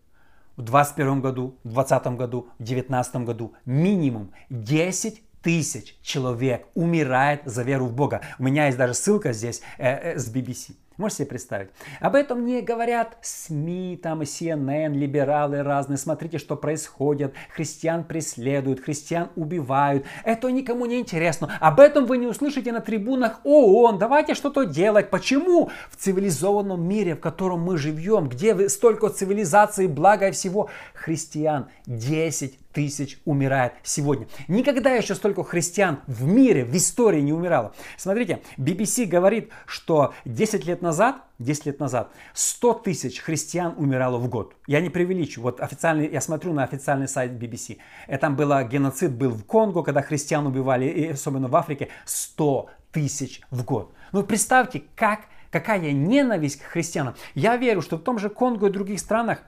В 0.55 0.61
2021 0.61 1.21
году, 1.21 1.59
в 1.63 1.73
2020 1.73 2.07
году, 2.17 2.41
в 2.59 2.63
2019 2.63 3.15
году 3.17 3.53
минимум 3.65 4.31
10 4.49 5.23
тысяч 5.41 5.97
человек 6.01 6.67
умирает 6.73 7.41
за 7.45 7.63
веру 7.63 7.85
в 7.85 7.93
Бога. 7.93 8.21
У 8.39 8.43
меня 8.43 8.67
есть 8.67 8.77
даже 8.77 8.93
ссылка 8.93 9.33
здесь 9.33 9.61
э, 9.77 10.13
э, 10.13 10.19
с 10.19 10.33
BBC. 10.33 10.75
Можете 10.97 11.23
себе 11.23 11.29
представить? 11.29 11.69
Об 11.99 12.15
этом 12.15 12.45
не 12.45 12.61
говорят 12.61 13.17
СМИ, 13.21 13.99
там, 14.01 14.21
CNN, 14.21 14.93
либералы 14.93 15.63
разные. 15.63 15.97
Смотрите, 15.97 16.37
что 16.37 16.55
происходит. 16.55 17.33
Христиан 17.55 18.03
преследуют, 18.03 18.79
христиан 18.79 19.29
убивают. 19.35 20.05
Это 20.23 20.51
никому 20.51 20.85
не 20.85 20.99
интересно. 20.99 21.57
Об 21.59 21.79
этом 21.79 22.05
вы 22.05 22.17
не 22.17 22.27
услышите 22.27 22.71
на 22.71 22.81
трибунах 22.81 23.41
ООН. 23.43 23.97
Давайте 23.97 24.35
что-то 24.35 24.63
делать. 24.63 25.09
Почему 25.09 25.71
в 25.89 25.97
цивилизованном 25.97 26.87
мире, 26.87 27.15
в 27.15 27.19
котором 27.19 27.61
мы 27.61 27.77
живем, 27.77 28.29
где 28.29 28.69
столько 28.69 29.09
цивилизации, 29.09 29.87
блага 29.87 30.27
и 30.27 30.31
всего, 30.31 30.69
христиан 30.93 31.69
10 31.87 32.59
тысяч 32.73 33.19
умирает 33.25 33.73
сегодня. 33.83 34.27
Никогда 34.47 34.91
еще 34.91 35.15
столько 35.15 35.43
христиан 35.43 35.99
в 36.07 36.25
мире, 36.25 36.65
в 36.65 36.75
истории 36.75 37.21
не 37.21 37.31
умирало. 37.31 37.73
Смотрите, 37.97 38.41
BBC 38.57 39.05
говорит, 39.05 39.51
что 39.65 40.13
10 40.25 40.65
лет 40.65 40.81
назад, 40.81 41.17
10 41.39 41.67
лет 41.67 41.79
назад 41.79 42.11
100 42.33 42.73
тысяч 42.73 43.21
христиан 43.21 43.73
умирало 43.77 44.17
в 44.17 44.27
год. 44.27 44.55
Я 44.67 44.81
не 44.81 44.89
преувеличу. 44.89 45.41
Вот 45.41 45.61
официальный, 45.61 46.09
я 46.09 46.21
смотрю 46.21 46.53
на 46.53 46.63
официальный 46.63 47.07
сайт 47.07 47.31
BBC. 47.31 47.77
И 48.07 48.17
там 48.17 48.35
было 48.35 48.63
геноцид 48.63 49.11
был 49.11 49.31
в 49.31 49.45
Конго, 49.45 49.83
когда 49.83 50.01
христиан 50.01 50.45
убивали, 50.47 50.85
и 50.85 51.09
особенно 51.09 51.47
в 51.47 51.55
Африке, 51.55 51.89
100 52.05 52.69
тысяч 52.91 53.41
в 53.51 53.63
год. 53.63 53.93
Ну 54.11 54.23
представьте, 54.23 54.83
как, 54.95 55.21
какая 55.51 55.91
ненависть 55.91 56.59
к 56.59 56.63
христианам. 56.63 57.15
Я 57.35 57.57
верю, 57.57 57.81
что 57.81 57.97
в 57.97 58.01
том 58.01 58.19
же 58.19 58.29
Конго 58.29 58.67
и 58.67 58.71
других 58.71 58.99
странах 58.99 59.43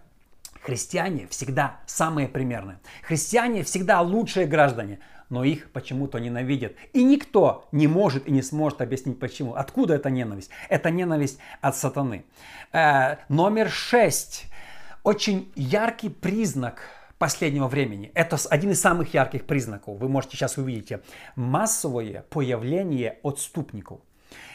Христиане 0.65 1.27
всегда 1.27 1.77
самые 1.85 2.27
примерные. 2.27 2.79
Христиане 3.03 3.63
всегда 3.63 4.01
лучшие 4.01 4.47
граждане, 4.47 4.99
но 5.29 5.43
их 5.43 5.71
почему-то 5.71 6.17
ненавидят. 6.17 6.73
И 6.91 7.03
никто 7.03 7.67
не 7.71 7.85
может 7.85 8.27
и 8.27 8.31
не 8.31 8.41
сможет 8.41 8.81
объяснить 8.81 9.19
почему. 9.19 9.53
Откуда 9.53 9.93
эта 9.93 10.09
ненависть? 10.09 10.49
Это 10.67 10.89
ненависть 10.89 11.37
от 11.61 11.75
сатаны. 11.77 12.25
Э, 12.73 13.17
номер 13.29 13.69
шесть. 13.69 14.47
Очень 15.03 15.51
яркий 15.55 16.09
признак 16.09 16.79
последнего 17.19 17.67
времени. 17.67 18.11
Это 18.15 18.35
один 18.49 18.71
из 18.71 18.81
самых 18.81 19.13
ярких 19.13 19.45
признаков. 19.45 19.99
Вы 19.99 20.09
можете 20.09 20.35
сейчас 20.35 20.57
увидеть 20.57 20.99
массовое 21.35 22.25
появление 22.31 23.19
отступников. 23.21 23.99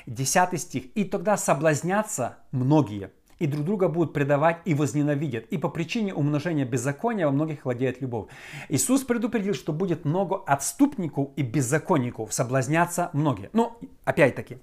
Десятый 0.07 0.59
стих. 0.59 0.87
И 0.97 1.05
тогда 1.05 1.37
соблазнятся 1.37 2.39
многие– 2.51 3.13
и 3.41 3.47
друг 3.47 3.65
друга 3.65 3.89
будут 3.89 4.13
предавать 4.13 4.59
и 4.65 4.75
возненавидят. 4.75 5.47
И 5.47 5.59
по 5.59 5.69
причине 5.69 6.15
умножения 6.15 6.65
беззакония 6.65 7.27
во 7.27 7.33
многих 7.33 7.65
владеет 7.65 8.01
любовь. 8.01 8.29
Иисус 8.69 9.03
предупредил, 9.03 9.55
что 9.55 9.73
будет 9.73 10.05
много 10.05 10.37
отступников 10.47 11.31
и 11.37 11.43
беззаконников, 11.43 12.33
соблазняться 12.33 13.11
многие. 13.13 13.51
Но, 13.53 13.79
опять-таки, 14.05 14.59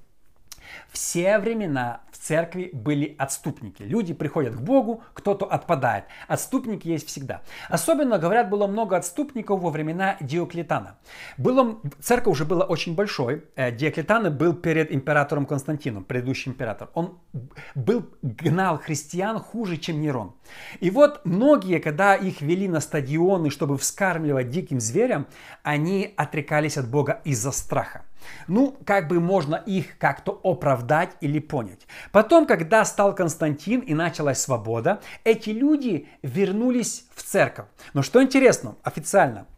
все 0.92 1.40
времена 1.40 2.02
церкви 2.28 2.70
были 2.74 3.16
отступники. 3.18 3.84
Люди 3.84 4.14
приходят 4.14 4.56
к 4.56 4.60
Богу, 4.60 5.02
кто-то 5.14 5.46
отпадает. 5.46 6.06
Отступники 6.28 6.88
есть 6.88 7.08
всегда. 7.08 7.42
Особенно, 7.70 8.20
говорят, 8.20 8.50
было 8.50 8.68
много 8.68 8.98
отступников 8.98 9.62
во 9.62 9.70
времена 9.70 10.18
Диоклетана. 10.20 10.98
Было, 11.38 11.80
церковь 12.02 12.34
уже 12.34 12.46
была 12.46 12.66
очень 12.66 12.96
большой. 12.96 13.44
Э, 13.56 13.72
Диоклетан 13.72 14.38
был 14.38 14.54
перед 14.54 14.92
императором 14.92 15.46
Константином, 15.46 16.04
предыдущий 16.04 16.52
император. 16.52 16.90
Он 16.94 17.18
был, 17.76 18.06
гнал 18.22 18.78
христиан 18.78 19.40
хуже, 19.40 19.78
чем 19.78 20.02
Нерон. 20.02 20.34
И 20.82 20.90
вот 20.90 21.22
многие, 21.26 21.80
когда 21.80 22.16
их 22.16 22.42
вели 22.42 22.68
на 22.68 22.82
стадионы, 22.82 23.50
чтобы 23.50 23.78
вскармливать 23.78 24.50
диким 24.50 24.80
зверям, 24.80 25.28
они 25.64 26.14
отрекались 26.18 26.78
от 26.78 26.90
Бога 26.90 27.22
из-за 27.24 27.52
страха. 27.52 28.04
Ну, 28.48 28.78
как 28.86 29.08
бы 29.08 29.20
можно 29.20 29.56
их 29.56 29.98
как-то 29.98 30.40
оправдать 30.44 31.12
или 31.22 31.40
понять. 31.40 31.88
Потом, 32.12 32.46
когда 32.46 32.86
стал 32.86 33.14
Константин 33.16 33.82
и 33.82 33.94
началась 33.94 34.40
свобода, 34.40 35.02
эти 35.24 35.50
люди 35.50 36.08
вернулись 36.22 37.06
в 37.16 37.24
церковь. 37.24 37.68
Но 37.94 38.02
что 38.02 38.22
интересно, 38.22 38.76
официально– 38.84 39.48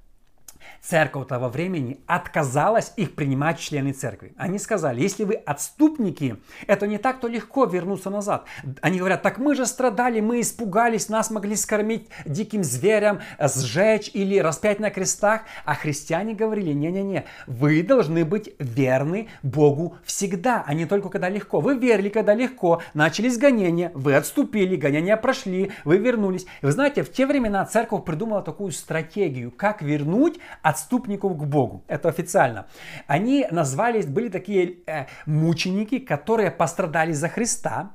Церковь 0.81 1.27
того 1.27 1.49
времени 1.49 1.99
отказалась 2.07 2.93
их 2.95 3.15
принимать 3.15 3.59
члены 3.59 3.91
церкви. 3.91 4.33
Они 4.37 4.57
сказали, 4.59 5.01
если 5.01 5.23
вы 5.23 5.35
отступники, 5.35 6.37
это 6.67 6.87
не 6.87 6.97
так-то 6.97 7.27
легко 7.27 7.65
вернуться 7.65 8.09
назад. 8.09 8.45
Они 8.81 8.99
говорят, 8.99 9.21
так 9.21 9.37
мы 9.37 9.55
же 9.55 9.65
страдали, 9.65 10.19
мы 10.21 10.41
испугались, 10.41 11.09
нас 11.09 11.31
могли 11.31 11.55
скормить 11.55 12.07
диким 12.25 12.63
зверям, 12.63 13.19
сжечь 13.39 14.09
или 14.13 14.39
распять 14.39 14.79
на 14.79 14.89
крестах. 14.89 15.41
А 15.65 15.75
христиане 15.75 16.33
говорили, 16.33 16.71
не-не-не, 16.71 17.25
вы 17.45 17.83
должны 17.83 18.23
быть 18.23 18.51
верны 18.59 19.27
Богу 19.43 19.97
всегда, 20.03 20.63
а 20.65 20.73
не 20.73 20.85
только 20.85 21.09
когда 21.09 21.29
легко. 21.29 21.59
Вы 21.59 21.77
верили, 21.77 22.09
когда 22.09 22.33
легко, 22.33 22.81
начались 22.93 23.37
гонения, 23.37 23.91
вы 23.93 24.15
отступили, 24.15 24.75
гонения 24.75 25.17
прошли, 25.17 25.71
вы 25.83 25.97
вернулись. 25.97 26.45
И 26.61 26.65
вы 26.65 26.71
знаете, 26.71 27.03
в 27.03 27.11
те 27.11 27.25
времена 27.25 27.65
церковь 27.65 28.05
придумала 28.05 28.41
такую 28.41 28.71
стратегию, 28.71 29.51
как 29.51 29.81
вернуть 29.81 30.39
отступников 30.69 31.37
к 31.37 31.43
Богу. 31.43 31.83
Это 31.87 32.09
официально. 32.09 32.67
Они 33.07 33.47
назвались, 33.51 34.05
были 34.05 34.29
такие 34.29 34.77
э, 34.85 35.05
мученики, 35.25 35.99
которые 35.99 36.51
пострадали 36.51 37.13
за 37.13 37.27
Христа. 37.27 37.91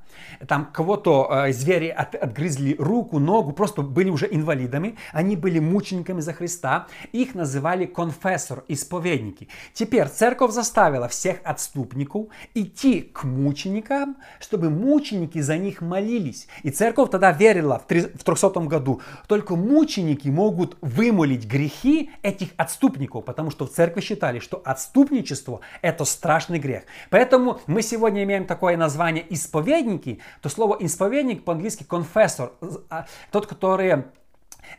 Там 0.47 0.71
кого-то 0.73 1.29
э, 1.31 1.53
звери 1.53 1.89
от, 1.89 2.15
отгрызли 2.15 2.77
руку, 2.79 3.19
ногу, 3.19 3.53
просто 3.53 3.83
были 3.83 4.11
уже 4.11 4.29
инвалидами. 4.31 4.97
Они 5.13 5.37
были 5.37 5.59
мучениками 5.59 6.21
за 6.21 6.33
Христа. 6.33 6.87
Их 7.13 7.35
называли 7.35 7.87
конфессор, 7.87 8.65
исповедники. 8.69 9.49
Теперь 9.73 10.09
церковь 10.09 10.53
заставила 10.53 11.09
всех 11.09 11.39
отступников 11.45 12.27
идти 12.55 13.03
к 13.03 13.25
мученикам, 13.25 14.17
чтобы 14.41 14.71
мученики 14.71 15.41
за 15.41 15.59
них 15.59 15.81
молились. 15.81 16.47
И 16.63 16.71
церковь 16.71 17.11
тогда 17.11 17.33
верила 17.33 17.79
в 17.79 17.87
300 17.87 18.61
году, 18.61 19.01
только 19.27 19.57
мученики 19.57 20.29
могут 20.29 20.77
вымолить 20.81 21.47
грехи 21.47 22.11
этих 22.23 22.49
отступников, 22.57 23.25
потому 23.25 23.51
что 23.51 23.67
в 23.67 23.71
церкви 23.71 24.01
считали, 24.01 24.39
что 24.39 24.61
отступничество 24.65 25.61
это 25.83 26.05
страшный 26.05 26.59
грех. 26.59 26.85
Поэтому 27.11 27.61
мы 27.67 27.83
сегодня 27.83 28.25
имеем 28.25 28.47
такое 28.47 28.77
название 28.77 29.25
исповедники, 29.29 30.04
то 30.41 30.49
слово 30.49 30.77
исповедник 30.81 31.45
по-английски 31.45 31.85
confessor, 31.89 32.53
а, 32.91 33.07
тот, 33.31 33.47
который 33.47 34.05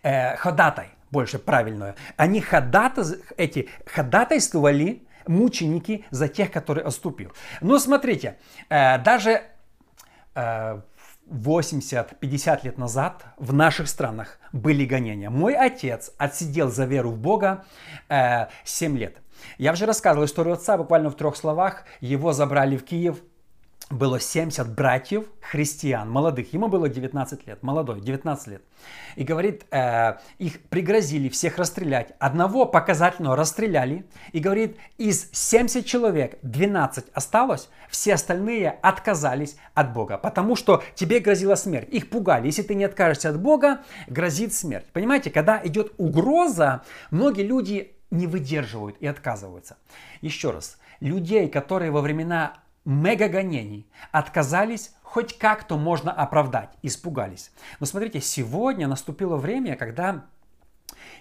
э, 0.03 0.35
ходатай, 0.37 0.89
больше 1.11 1.39
правильное. 1.39 1.95
Они 2.17 2.41
ходатай, 2.41 3.05
эти 3.37 3.69
ходатайствовали 3.85 5.05
мученики 5.27 6.05
за 6.11 6.27
тех, 6.27 6.51
которые 6.51 6.85
отступил. 6.85 7.31
Но 7.61 7.79
смотрите, 7.79 8.37
э, 8.69 8.97
даже 8.99 9.41
э, 10.35 10.81
80-50 11.29 12.59
лет 12.63 12.77
назад 12.77 13.25
в 13.37 13.53
наших 13.53 13.87
странах 13.87 14.39
были 14.51 14.85
гонения. 14.85 15.29
Мой 15.29 15.55
отец 15.55 16.11
отсидел 16.17 16.69
за 16.69 16.85
веру 16.85 17.11
в 17.11 17.17
Бога 17.17 17.65
э, 18.09 18.47
7 18.63 18.97
лет. 18.97 19.17
Я 19.57 19.73
уже 19.73 19.85
рассказывал 19.85 20.25
историю 20.25 20.53
отца 20.53 20.77
буквально 20.77 21.09
в 21.09 21.15
трех 21.15 21.35
словах. 21.35 21.83
Его 21.99 22.33
забрали 22.33 22.77
в 22.77 22.85
Киев 22.85 23.21
было 23.91 24.19
70 24.19 24.73
братьев 24.73 25.25
христиан, 25.41 26.09
молодых. 26.09 26.53
Ему 26.53 26.67
было 26.69 26.89
19 26.89 27.45
лет, 27.45 27.61
молодой, 27.61 28.01
19 28.01 28.47
лет. 28.47 28.63
И 29.15 29.23
говорит, 29.23 29.65
э, 29.69 30.17
их 30.39 30.63
пригрозили 30.69 31.29
всех 31.29 31.57
расстрелять. 31.59 32.13
Одного 32.17 32.65
показательно 32.65 33.35
расстреляли. 33.35 34.05
И 34.31 34.39
говорит, 34.39 34.77
из 34.97 35.29
70 35.31 35.85
человек 35.85 36.39
12 36.41 37.05
осталось, 37.13 37.69
все 37.87 38.15
остальные 38.15 38.71
отказались 38.81 39.55
от 39.75 39.93
Бога. 39.93 40.17
Потому 40.17 40.55
что 40.55 40.83
тебе 40.95 41.19
грозила 41.19 41.55
смерть. 41.55 41.89
Их 41.91 42.09
пугали. 42.09 42.47
Если 42.47 42.63
ты 42.63 42.73
не 42.73 42.85
откажешься 42.85 43.29
от 43.29 43.39
Бога, 43.39 43.81
грозит 44.07 44.53
смерть. 44.53 44.87
Понимаете, 44.93 45.29
когда 45.29 45.61
идет 45.63 45.93
угроза, 45.97 46.81
многие 47.11 47.43
люди 47.43 47.95
не 48.09 48.25
выдерживают 48.25 48.97
и 48.99 49.05
отказываются. 49.05 49.77
Еще 50.21 50.49
раз, 50.49 50.77
людей, 50.99 51.47
которые 51.49 51.91
во 51.91 52.01
времена 52.01 52.55
мега 52.85 53.27
гонений, 53.27 53.87
отказались 54.11 54.95
хоть 55.01 55.37
как-то 55.37 55.77
можно 55.77 56.11
оправдать, 56.11 56.69
испугались. 56.81 57.51
Но 57.79 57.85
смотрите, 57.85 58.21
сегодня 58.21 58.87
наступило 58.87 59.37
время, 59.37 59.75
когда 59.75 60.25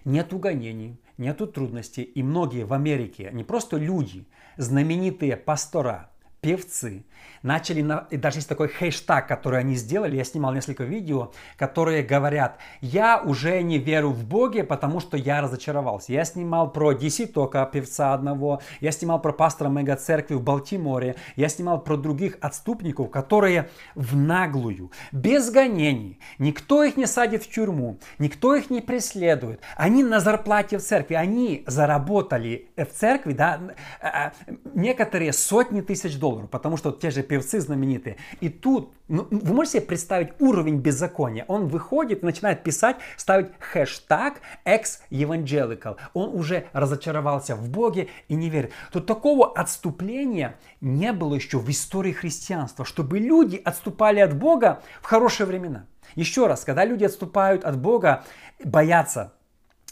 нету 0.04 0.38
гонений, 0.38 1.00
нету 1.16 1.46
трудностей, 1.46 2.02
и 2.02 2.22
многие 2.22 2.64
в 2.64 2.72
Америке, 2.72 3.30
не 3.32 3.44
просто 3.44 3.76
люди, 3.76 4.26
знаменитые 4.56 5.36
пастора, 5.36 6.10
певцы 6.44 7.04
начали, 7.44 7.82
на, 7.82 8.06
и 8.10 8.16
даже 8.16 8.38
есть 8.38 8.48
такой 8.48 8.68
хэштаг, 8.68 9.28
который 9.28 9.60
они 9.60 9.76
сделали, 9.76 10.16
я 10.16 10.24
снимал 10.24 10.52
несколько 10.52 10.82
видео, 10.82 11.30
которые 11.56 12.02
говорят, 12.02 12.58
я 12.80 13.20
уже 13.22 13.62
не 13.62 13.78
верю 13.78 14.08
в 14.08 14.24
Боге, 14.24 14.64
потому 14.64 14.98
что 14.98 15.16
я 15.16 15.42
разочаровался. 15.42 16.12
Я 16.12 16.24
снимал 16.24 16.72
про 16.72 16.92
DC 16.92 17.26
Тока, 17.26 17.64
певца 17.66 18.14
одного, 18.14 18.60
я 18.80 18.90
снимал 18.90 19.20
про 19.20 19.32
пастора 19.32 19.68
мега 19.68 19.94
церкви 19.96 20.34
в 20.34 20.42
Балтиморе, 20.42 21.16
я 21.36 21.48
снимал 21.48 21.80
про 21.80 21.96
других 21.96 22.38
отступников, 22.40 23.10
которые 23.10 23.68
в 23.94 24.16
наглую, 24.16 24.90
без 25.12 25.50
гонений, 25.50 26.18
никто 26.38 26.82
их 26.82 26.96
не 26.96 27.06
садит 27.06 27.44
в 27.44 27.52
тюрьму, 27.52 27.98
никто 28.18 28.54
их 28.54 28.70
не 28.70 28.80
преследует, 28.80 29.60
они 29.76 30.02
на 30.02 30.20
зарплате 30.20 30.78
в 30.78 30.82
церкви, 30.82 31.14
они 31.14 31.62
заработали 31.66 32.70
в 32.76 32.86
церкви, 32.86 33.34
да, 33.34 33.60
э, 34.00 34.08
э, 34.08 34.54
некоторые 34.72 35.34
сотни 35.34 35.82
тысяч 35.82 36.18
долларов, 36.18 36.33
доллару, 36.34 36.48
потому 36.48 36.76
что 36.76 36.90
те 36.92 37.10
же 37.10 37.22
певцы 37.22 37.60
знаменитые. 37.60 38.16
И 38.40 38.48
тут, 38.48 38.92
ну, 39.08 39.26
вы 39.30 39.54
можете 39.54 39.78
себе 39.78 39.86
представить 39.86 40.32
уровень 40.40 40.78
беззакония? 40.78 41.44
Он 41.48 41.68
выходит 41.68 42.22
начинает 42.22 42.62
писать, 42.62 42.96
ставить 43.16 43.48
хэштаг 43.58 44.40
ex-evangelical. 44.64 45.96
Он 46.12 46.34
уже 46.34 46.66
разочаровался 46.72 47.54
в 47.54 47.68
Боге 47.68 48.08
и 48.28 48.34
не 48.34 48.50
верит. 48.50 48.72
Тут 48.92 49.06
такого 49.06 49.52
отступления 49.52 50.56
не 50.80 51.12
было 51.12 51.34
еще 51.34 51.58
в 51.58 51.70
истории 51.70 52.12
христианства, 52.12 52.84
чтобы 52.84 53.18
люди 53.18 53.60
отступали 53.64 54.20
от 54.20 54.36
Бога 54.36 54.82
в 55.00 55.06
хорошие 55.06 55.46
времена. 55.46 55.86
Еще 56.16 56.46
раз, 56.46 56.64
когда 56.64 56.84
люди 56.84 57.04
отступают 57.04 57.64
от 57.64 57.78
Бога, 57.78 58.24
боятся 58.62 59.32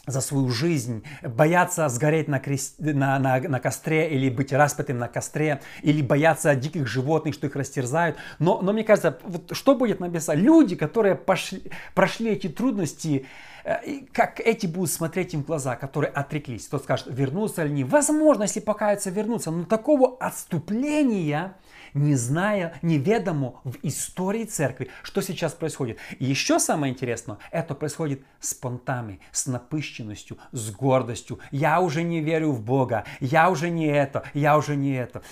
за 0.05 0.19
свою 0.19 0.49
жизнь, 0.49 1.03
боятся 1.21 1.87
сгореть 1.87 2.27
на, 2.27 2.39
крест... 2.39 2.75
на, 2.77 3.17
на, 3.19 3.39
на 3.39 3.59
костре 3.59 4.09
или 4.09 4.29
быть 4.29 4.51
распятым 4.51 4.97
на 4.97 5.07
костре, 5.07 5.61
или 5.81 6.01
боятся 6.01 6.53
диких 6.55 6.87
животных, 6.87 7.35
что 7.35 7.47
их 7.47 7.55
растерзают. 7.55 8.17
Но, 8.37 8.61
но 8.61 8.73
мне 8.73 8.83
кажется, 8.83 9.17
вот 9.23 9.55
что 9.55 9.75
будет 9.75 10.01
написано? 10.01 10.35
Люди, 10.35 10.75
которые 10.75 11.15
пошли, 11.15 11.63
прошли 11.95 12.31
эти 12.31 12.49
трудности, 12.49 13.25
э, 13.63 14.01
как 14.11 14.41
эти 14.41 14.67
будут 14.67 14.91
смотреть 14.91 15.33
им 15.35 15.43
в 15.43 15.45
глаза, 15.45 15.77
которые 15.77 16.11
отреклись. 16.11 16.67
Тот 16.67 16.83
скажет, 16.83 17.07
вернутся 17.09 17.63
ли 17.63 17.69
они. 17.69 17.83
Возможно, 17.85 18.43
если 18.43 18.59
покаяться, 18.59 19.09
вернуться. 19.09 19.51
Но 19.51 19.63
такого 19.63 20.17
отступления 20.17 21.55
не 21.93 22.15
зная, 22.15 22.73
неведомо 22.81 23.61
в 23.63 23.77
истории 23.83 24.45
церкви, 24.45 24.89
что 25.03 25.21
сейчас 25.21 25.53
происходит. 25.53 25.97
И 26.19 26.25
еще 26.25 26.59
самое 26.59 26.93
интересное, 26.93 27.37
это 27.51 27.75
происходит 27.75 28.23
с 28.39 28.53
понтами, 28.53 29.19
с 29.31 29.47
напыщенностью, 29.47 30.37
с 30.51 30.71
гордостью. 30.71 31.39
Я 31.51 31.81
уже 31.81 32.03
не 32.03 32.21
верю 32.21 32.51
в 32.51 32.61
Бога, 32.61 33.05
я 33.19 33.49
уже 33.49 33.69
не 33.69 33.87
это, 33.87 34.23
я 34.33 34.57
уже 34.57 34.75
не 34.75 34.95
это. 34.95 35.23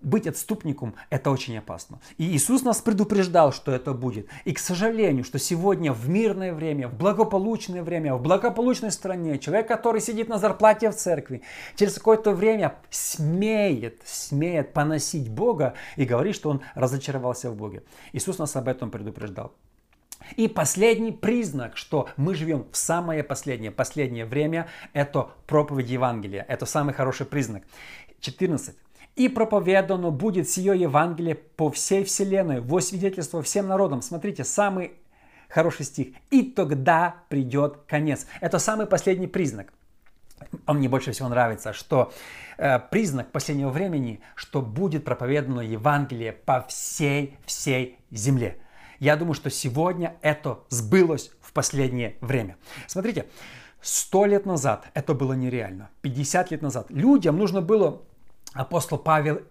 Быть 0.00 0.26
отступником– 0.26 0.94
это 1.10 1.30
очень 1.30 1.58
опасно. 1.58 2.00
И 2.16 2.24
Иисус 2.24 2.62
нас 2.62 2.80
предупреждал, 2.80 3.52
что 3.52 3.70
это 3.70 3.92
будет. 3.92 4.28
И, 4.46 4.52
к 4.54 4.58
сожалению, 4.58 5.24
что 5.24 5.38
сегодня 5.38 5.92
в 5.92 6.08
мирное 6.08 6.54
время, 6.54 6.88
в 6.88 6.94
благополучное 6.94 7.82
время, 7.82 8.14
в 8.14 8.22
благополучной 8.22 8.92
стране, 8.92 9.38
человек, 9.38 9.68
который 9.68 10.00
сидит 10.00 10.28
на 10.28 10.38
зарплате 10.38 10.90
в 10.90 10.96
церкви, 10.96 11.42
через 11.76 11.94
какое-то 11.94 12.32
время 12.32 12.76
смеет, 12.88 14.00
смеет 14.06 14.72
поносить 14.72 15.28
Бога 15.28 15.74
и 15.96 16.06
говорит, 16.06 16.34
что 16.34 16.48
он 16.48 16.62
разочаровался 16.74 17.50
в 17.50 17.56
Боге. 17.56 17.82
Иисус 18.14 18.38
нас 18.38 18.56
об 18.56 18.68
этом 18.68 18.90
предупреждал. 18.90 19.52
И 20.36 20.48
последний 20.48 21.12
признак, 21.12 21.76
что 21.76 22.08
мы 22.16 22.34
живем 22.34 22.66
в 22.72 22.76
самое 22.76 23.22
последнее, 23.22 23.70
последнее 23.70 24.24
время, 24.24 24.68
это 24.94 25.30
проповедь 25.46 25.90
Евангелия. 25.90 26.44
Это 26.48 26.64
самый 26.64 26.94
хороший 26.94 27.26
признак. 27.26 27.64
14 28.20 28.76
и 29.16 29.28
проповедано 29.28 30.10
будет 30.10 30.48
сие 30.48 30.78
Евангелие 30.78 31.34
по 31.34 31.70
всей 31.70 32.04
вселенной, 32.04 32.60
во 32.60 32.80
свидетельство 32.80 33.42
всем 33.42 33.68
народам. 33.68 34.02
Смотрите, 34.02 34.44
самый 34.44 34.92
хороший 35.48 35.84
стих. 35.84 36.08
И 36.30 36.42
тогда 36.42 37.16
придет 37.28 37.78
конец. 37.86 38.26
Это 38.40 38.58
самый 38.58 38.86
последний 38.86 39.26
признак. 39.26 39.72
Он 40.66 40.78
мне 40.78 40.88
больше 40.88 41.12
всего 41.12 41.28
нравится, 41.28 41.72
что 41.72 42.12
э, 42.56 42.78
признак 42.78 43.30
последнего 43.30 43.68
времени, 43.68 44.20
что 44.34 44.62
будет 44.62 45.04
проповедано 45.04 45.60
Евангелие 45.60 46.32
по 46.32 46.64
всей, 46.68 47.36
всей 47.44 47.98
земле. 48.10 48.58
Я 48.98 49.16
думаю, 49.16 49.34
что 49.34 49.50
сегодня 49.50 50.16
это 50.22 50.60
сбылось 50.68 51.30
в 51.40 51.52
последнее 51.52 52.16
время. 52.20 52.56
Смотрите, 52.86 53.26
сто 53.80 54.24
лет 54.24 54.46
назад 54.46 54.86
это 54.94 55.14
было 55.14 55.34
нереально, 55.34 55.90
50 56.02 56.50
лет 56.50 56.62
назад 56.62 56.86
людям 56.90 57.38
нужно 57.38 57.60
было 57.60 58.02
апостол 58.54 58.98
Павел 58.98 59.42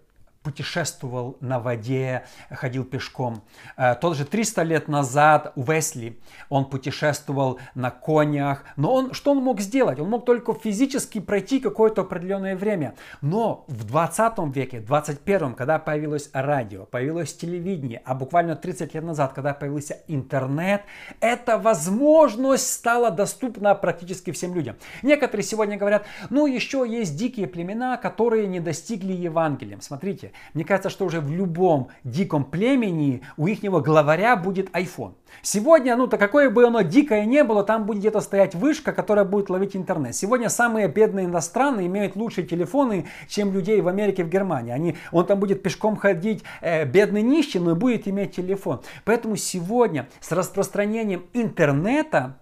путешествовал 0.49 1.37
на 1.41 1.59
воде, 1.59 2.23
ходил 2.49 2.83
пешком. 2.83 3.43
Э, 3.77 3.93
тот 3.93 4.17
же 4.17 4.25
300 4.25 4.63
лет 4.63 4.87
назад 4.87 5.53
у 5.55 5.61
Весли 5.61 6.17
он 6.49 6.65
путешествовал 6.65 7.59
на 7.75 7.91
конях. 7.91 8.63
Но 8.75 8.91
он, 8.91 9.13
что 9.13 9.31
он 9.31 9.43
мог 9.43 9.59
сделать? 9.61 9.99
Он 9.99 10.09
мог 10.09 10.25
только 10.25 10.55
физически 10.55 11.19
пройти 11.19 11.59
какое-то 11.59 12.01
определенное 12.01 12.55
время. 12.55 12.95
Но 13.21 13.63
в 13.67 13.83
20 13.83 14.55
веке, 14.55 14.79
21, 14.79 15.53
когда 15.53 15.77
появилось 15.77 16.31
радио, 16.33 16.85
появилось 16.85 17.35
телевидение, 17.35 18.01
а 18.03 18.15
буквально 18.15 18.55
30 18.55 18.95
лет 18.95 19.03
назад, 19.03 19.33
когда 19.33 19.53
появился 19.53 19.99
интернет, 20.07 20.81
эта 21.19 21.59
возможность 21.59 22.73
стала 22.73 23.11
доступна 23.11 23.75
практически 23.75 24.31
всем 24.31 24.55
людям. 24.55 24.77
Некоторые 25.03 25.45
сегодня 25.45 25.77
говорят, 25.77 26.07
ну 26.31 26.47
еще 26.47 26.83
есть 26.89 27.15
дикие 27.15 27.45
племена, 27.45 27.97
которые 27.97 28.47
не 28.47 28.59
достигли 28.59 29.13
Евангелием. 29.13 29.81
Смотрите, 29.81 30.31
мне 30.53 30.63
кажется, 30.63 30.89
что 30.89 31.05
уже 31.05 31.21
в 31.21 31.31
любом 31.31 31.89
диком 32.03 32.43
племени 32.43 33.21
у 33.37 33.47
их 33.47 33.59
главаря 33.61 34.35
будет 34.35 34.69
iPhone. 34.71 35.13
Сегодня, 35.41 35.95
ну 35.95 36.07
то 36.07 36.17
какое 36.17 36.49
бы 36.49 36.65
оно 36.65 36.81
дикое 36.81 37.25
не 37.25 37.43
было, 37.43 37.63
там 37.63 37.85
будет 37.85 37.99
где-то 37.99 38.19
стоять 38.19 38.55
вышка, 38.55 38.91
которая 38.91 39.25
будет 39.25 39.49
ловить 39.49 39.75
интернет. 39.75 40.15
Сегодня 40.15 40.49
самые 40.49 40.87
бедные 40.87 41.25
иностранные 41.25 41.87
имеют 41.87 42.15
лучшие 42.15 42.45
телефоны, 42.45 43.05
чем 43.27 43.53
людей 43.53 43.81
в 43.81 43.87
Америке, 43.87 44.23
в 44.23 44.29
Германии. 44.29 44.71
Они, 44.71 44.97
он 45.11 45.25
там 45.25 45.39
будет 45.39 45.61
пешком 45.63 45.95
ходить, 45.95 46.43
э, 46.61 46.85
бедный 46.85 47.21
нищий, 47.21 47.59
но 47.59 47.75
будет 47.75 48.07
иметь 48.07 48.35
телефон. 48.35 48.81
Поэтому 49.05 49.35
сегодня 49.35 50.07
с 50.19 50.31
распространением 50.31 51.25
интернета 51.33 52.39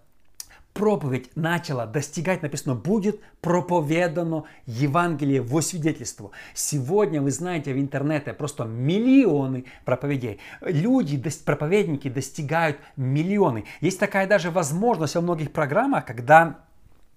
проповедь 0.78 1.32
начала 1.36 1.88
достигать, 1.88 2.44
написано, 2.44 2.76
будет 2.76 3.20
проповедано 3.42 4.46
Евангелие 4.68 5.42
во 5.42 5.62
свидетельство. 5.62 6.32
Сегодня, 6.54 7.22
вы 7.22 7.32
знаете, 7.32 7.74
в 7.74 7.80
интернете 7.80 8.34
просто 8.34 8.66
миллионы 8.66 9.66
проповедей. 9.86 10.40
Люди, 10.62 11.22
проповедники 11.46 12.10
достигают 12.10 12.78
миллионы. 12.96 13.66
Есть 13.82 14.00
такая 14.00 14.28
даже 14.28 14.52
возможность 14.52 15.16
во 15.16 15.22
многих 15.22 15.52
программах, 15.52 16.06
когда 16.06 16.60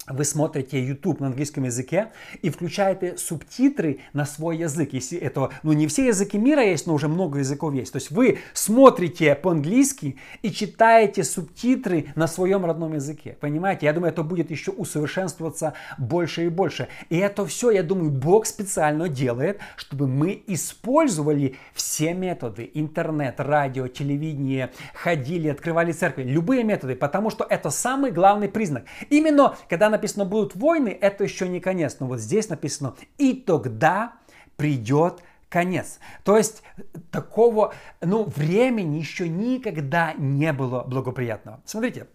вы 0.07 0.25
смотрите 0.25 0.83
YouTube 0.83 1.21
на 1.21 1.29
английском 1.29 1.65
языке 1.65 2.09
и 2.43 2.51
включаете 2.51 3.17
субтитры 3.17 4.01
на 4.13 4.25
свой 4.25 4.57
язык. 4.59 4.93
Если 4.93 5.19
это, 5.19 5.51
ну 5.63 5.73
не 5.73 5.87
все 5.87 6.07
языки 6.07 6.39
мира 6.39 6.65
есть, 6.65 6.87
но 6.87 6.95
уже 6.95 7.09
много 7.09 7.39
языков 7.39 7.75
есть. 7.75 7.93
То 7.93 7.97
есть 7.97 8.11
вы 8.11 8.39
смотрите 8.53 9.35
по-английски 9.35 10.17
и 10.43 10.51
читаете 10.51 11.23
субтитры 11.23 12.07
на 12.17 12.27
своем 12.27 12.65
родном 12.65 12.95
языке. 12.95 13.37
Понимаете? 13.41 13.87
Я 13.87 13.93
думаю, 13.93 14.13
это 14.13 14.23
будет 14.23 14.51
еще 14.51 14.71
усовершенствоваться 14.71 15.75
больше 15.99 16.47
и 16.47 16.49
больше. 16.49 16.89
И 17.09 17.17
это 17.17 17.47
все, 17.47 17.71
я 17.71 17.83
думаю, 17.83 18.11
Бог 18.11 18.47
специально 18.47 19.09
делает, 19.09 19.61
чтобы 19.77 20.09
мы 20.09 20.43
использовали 20.47 21.57
все 21.75 22.15
методы. 22.15 22.71
Интернет, 22.75 23.39
радио, 23.39 23.87
телевидение, 23.87 24.71
ходили, 24.95 25.49
открывали 25.49 25.93
церкви. 25.93 26.23
Любые 26.23 26.65
методы, 26.65 26.97
потому 26.97 27.31
что 27.31 27.47
это 27.49 27.71
самый 27.71 28.11
главный 28.11 28.49
признак. 28.49 28.85
Именно 29.11 29.57
когда 29.69 29.90
написано 29.91 30.25
будут 30.25 30.57
войны, 30.57 30.97
это 31.01 31.25
еще 31.25 31.49
не 31.49 31.61
конец. 31.61 31.97
Но 32.01 32.07
вот 32.07 32.21
здесь 32.21 32.49
написано 32.49 32.95
и 33.19 33.35
тогда 33.35 34.15
придет 34.57 35.21
конец. 35.49 35.99
То 36.25 36.37
есть 36.37 36.63
такого 37.11 37.75
ну, 38.01 38.25
времени 38.25 38.97
еще 38.99 39.29
никогда 39.29 40.15
не 40.15 40.53
было 40.53 40.83
благоприятного. 40.85 41.61
Смотрите, 41.65 42.07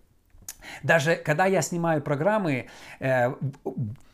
даже 0.84 1.16
когда 1.16 1.46
я 1.46 1.62
снимаю 1.62 2.02
программы, 2.02 2.68
э, 3.00 3.34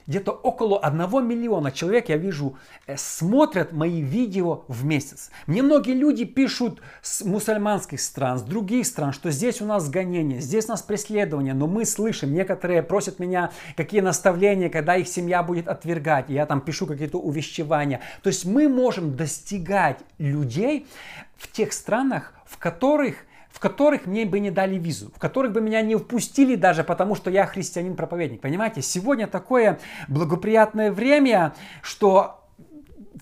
где-то 0.08 0.32
около 0.32 0.80
1 0.80 1.28
миллиона 1.28 1.72
человек, 1.72 2.10
я 2.10 2.18
вижу, 2.18 2.58
э, 2.88 2.98
смотрят 2.98 3.72
мои 3.72 4.02
видео 4.02 4.64
в 4.68 4.86
месяц. 4.86 5.32
Мне 5.48 5.62
многие 5.62 5.94
люди 5.94 6.26
пишут 6.26 6.82
с 7.02 7.24
мусульманских 7.24 8.00
стран, 8.02 8.40
с 8.40 8.42
других 8.42 8.86
стран, 8.86 9.14
что 9.14 9.32
здесь 9.32 9.62
у 9.62 9.66
нас 9.66 9.90
гонение, 9.90 10.42
здесь 10.42 10.66
у 10.66 10.70
нас 10.70 10.82
преследование, 10.82 11.54
но 11.54 11.68
мы 11.68 11.86
слышим, 11.86 12.34
некоторые 12.34 12.84
просят 12.84 13.20
меня, 13.20 13.52
какие 13.76 14.02
наставления, 14.02 14.70
когда 14.70 14.96
их 14.96 15.08
семья 15.08 15.44
будет 15.44 15.68
отвергать, 15.68 16.30
я 16.30 16.46
там 16.46 16.62
пишу 16.62 16.88
какие-то 16.88 17.18
увещевания. 17.18 18.02
То 18.24 18.28
есть 18.28 18.46
мы 18.46 18.68
можем 18.68 19.16
достигать 19.16 20.00
людей 20.18 20.88
в 21.38 21.52
тех 21.52 21.74
странах, 21.74 22.34
в 22.46 22.58
которых 22.58 23.16
которых 23.62 24.08
мне 24.08 24.26
бы 24.26 24.40
не 24.40 24.50
дали 24.50 24.80
визу, 24.80 25.12
в 25.16 25.20
которых 25.20 25.52
бы 25.52 25.62
меня 25.62 25.84
не 25.84 25.96
впустили 25.96 26.56
даже 26.56 26.84
потому, 26.84 27.14
что 27.14 27.30
я 27.30 27.46
христианин-проповедник. 27.46 28.42
Понимаете, 28.42 28.82
сегодня 28.82 29.28
такое 29.28 29.80
благоприятное 30.08 30.92
время, 30.92 31.54
что 31.84 32.44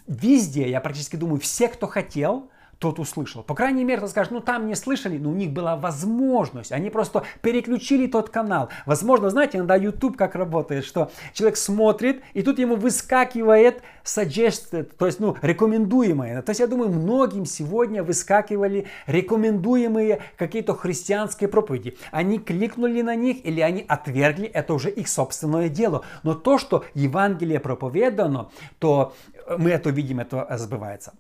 везде, 0.07 0.69
я 0.69 0.79
практически 0.79 1.17
думаю, 1.17 1.41
все, 1.41 1.67
кто 1.67 1.87
хотел, 1.87 2.49
тот 2.79 2.97
услышал. 2.97 3.43
По 3.43 3.55
крайней 3.55 3.83
мере, 3.83 3.97
кто 3.97 4.07
скажет, 4.07 4.31
ну 4.31 4.39
там 4.39 4.67
не 4.67 4.75
слышали, 4.75 5.17
но 5.17 5.29
у 5.29 5.33
них 5.33 5.51
была 5.51 5.75
возможность. 5.75 6.71
Они 6.71 6.89
просто 6.89 7.23
переключили 7.41 8.07
тот 8.07 8.29
канал. 8.29 8.69
Возможно, 8.85 9.29
знаете, 9.29 9.57
иногда 9.57 9.75
YouTube 9.75 10.17
как 10.17 10.35
работает, 10.35 10.85
что 10.85 11.11
человек 11.33 11.57
смотрит, 11.57 12.21
и 12.33 12.41
тут 12.41 12.57
ему 12.57 12.75
выскакивает 12.75 13.81
suggested, 14.03 14.91
то 14.97 15.05
есть, 15.05 15.19
ну, 15.19 15.35
рекомендуемые. 15.41 16.41
То 16.41 16.51
есть, 16.51 16.61
я 16.61 16.67
думаю, 16.67 16.89
многим 16.89 17.45
сегодня 17.45 18.01
выскакивали 18.01 18.87
рекомендуемые 19.07 20.21
какие-то 20.37 20.73
христианские 20.73 21.49
проповеди. 21.49 21.97
Они 22.11 22.39
кликнули 22.39 23.01
на 23.01 23.15
них 23.15 23.45
или 23.45 23.59
они 23.61 23.85
отвергли, 23.87 24.47
это 24.47 24.73
уже 24.73 24.89
их 24.89 25.09
собственное 25.09 25.69
дело. 25.69 26.03
Но 26.23 26.33
то, 26.33 26.57
что 26.57 26.85
Евангелие 26.93 27.59
проповедано, 27.59 28.49
то 28.79 29.13
мы 29.57 29.71
это 29.71 29.89
видим, 29.89 30.21
это 30.21 30.47
сбывается. 30.57 31.13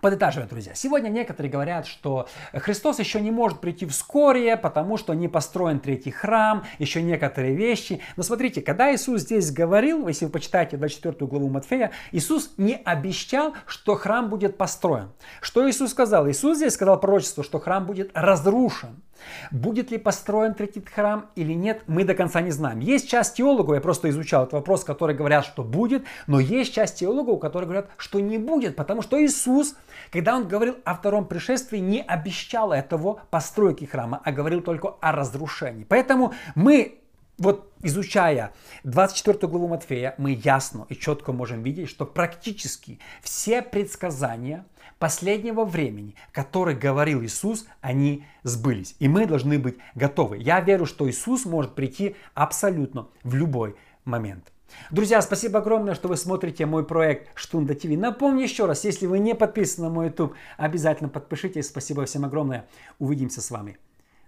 Подытаживая, 0.00 0.48
друзья, 0.48 0.74
сегодня 0.74 1.08
некоторые 1.08 1.50
говорят, 1.50 1.86
что 1.86 2.28
Христос 2.52 3.00
еще 3.00 3.20
не 3.20 3.30
может 3.30 3.60
прийти 3.60 3.84
вскоре, 3.86 4.56
потому 4.56 4.96
что 4.96 5.12
не 5.14 5.26
построен 5.28 5.80
третий 5.80 6.10
храм, 6.10 6.64
еще 6.78 7.02
некоторые 7.02 7.54
вещи. 7.54 8.00
Но 8.16 8.22
смотрите, 8.22 8.62
когда 8.62 8.94
Иисус 8.94 9.22
здесь 9.22 9.50
говорил, 9.50 10.06
если 10.06 10.26
вы 10.26 10.30
почитаете 10.30 10.76
24 10.76 11.26
главу 11.26 11.48
Матфея, 11.48 11.90
Иисус 12.12 12.52
не 12.58 12.76
обещал, 12.76 13.54
что 13.66 13.96
храм 13.96 14.28
будет 14.28 14.56
построен. 14.56 15.10
Что 15.40 15.68
Иисус 15.68 15.90
сказал? 15.90 16.28
Иисус 16.28 16.58
здесь 16.58 16.74
сказал 16.74 17.00
пророчество, 17.00 17.42
что 17.42 17.58
храм 17.58 17.84
будет 17.84 18.10
разрушен. 18.14 19.02
Будет 19.50 19.90
ли 19.90 19.98
построен 19.98 20.54
третий 20.54 20.84
храм 20.84 21.30
или 21.34 21.52
нет, 21.52 21.82
мы 21.86 22.04
до 22.04 22.14
конца 22.14 22.40
не 22.40 22.50
знаем. 22.50 22.80
Есть 22.80 23.08
часть 23.08 23.36
теологов, 23.36 23.74
я 23.74 23.80
просто 23.80 24.08
изучал 24.10 24.42
этот 24.42 24.54
вопрос, 24.54 24.84
которые 24.84 25.16
говорят, 25.16 25.44
что 25.44 25.62
будет, 25.62 26.04
но 26.26 26.40
есть 26.40 26.74
часть 26.74 26.98
теологов, 26.98 27.40
которые 27.40 27.66
говорят, 27.66 27.88
что 27.96 28.20
не 28.20 28.38
будет, 28.38 28.76
потому 28.76 29.02
что 29.02 29.22
Иисус, 29.24 29.76
когда 30.10 30.36
Он 30.36 30.48
говорил 30.48 30.76
о 30.84 30.94
втором 30.94 31.26
пришествии, 31.26 31.78
не 31.78 32.00
обещал 32.00 32.72
этого 32.72 33.22
постройки 33.30 33.84
храма, 33.84 34.20
а 34.24 34.32
говорил 34.32 34.60
только 34.60 34.94
о 35.00 35.12
разрушении. 35.12 35.84
Поэтому 35.84 36.32
мы 36.54 36.98
вот 37.38 37.72
изучая 37.82 38.52
24 38.82 39.46
главу 39.48 39.68
Матфея, 39.68 40.14
мы 40.18 40.32
ясно 40.32 40.86
и 40.88 40.96
четко 40.96 41.32
можем 41.32 41.62
видеть, 41.62 41.88
что 41.88 42.04
практически 42.04 42.98
все 43.22 43.62
предсказания 43.62 44.66
последнего 44.98 45.64
времени, 45.64 46.14
которые 46.32 46.76
говорил 46.76 47.22
Иисус, 47.22 47.66
они 47.80 48.24
сбылись. 48.42 48.96
И 48.98 49.08
мы 49.08 49.26
должны 49.26 49.58
быть 49.58 49.76
готовы. 49.94 50.38
Я 50.38 50.60
верю, 50.60 50.86
что 50.86 51.08
Иисус 51.08 51.44
может 51.44 51.74
прийти 51.74 52.16
абсолютно 52.34 53.08
в 53.22 53.34
любой 53.34 53.76
момент. 54.04 54.52
Друзья, 54.90 55.22
спасибо 55.22 55.60
огромное, 55.60 55.94
что 55.94 56.08
вы 56.08 56.16
смотрите 56.16 56.66
мой 56.66 56.84
проект 56.84 57.30
Штунда 57.34 57.74
ТВ. 57.74 57.88
Напомню 57.90 58.42
еще 58.42 58.66
раз, 58.66 58.84
если 58.84 59.06
вы 59.06 59.18
не 59.18 59.34
подписаны 59.34 59.88
на 59.88 59.94
мой 59.94 60.06
YouTube, 60.06 60.34
обязательно 60.56 61.08
подпишитесь. 61.08 61.68
Спасибо 61.68 62.04
всем 62.04 62.24
огромное. 62.24 62.66
Увидимся 62.98 63.40
с 63.40 63.50
вами 63.50 63.78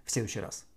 в 0.03 0.11
следующий 0.11 0.39
раз. 0.39 0.70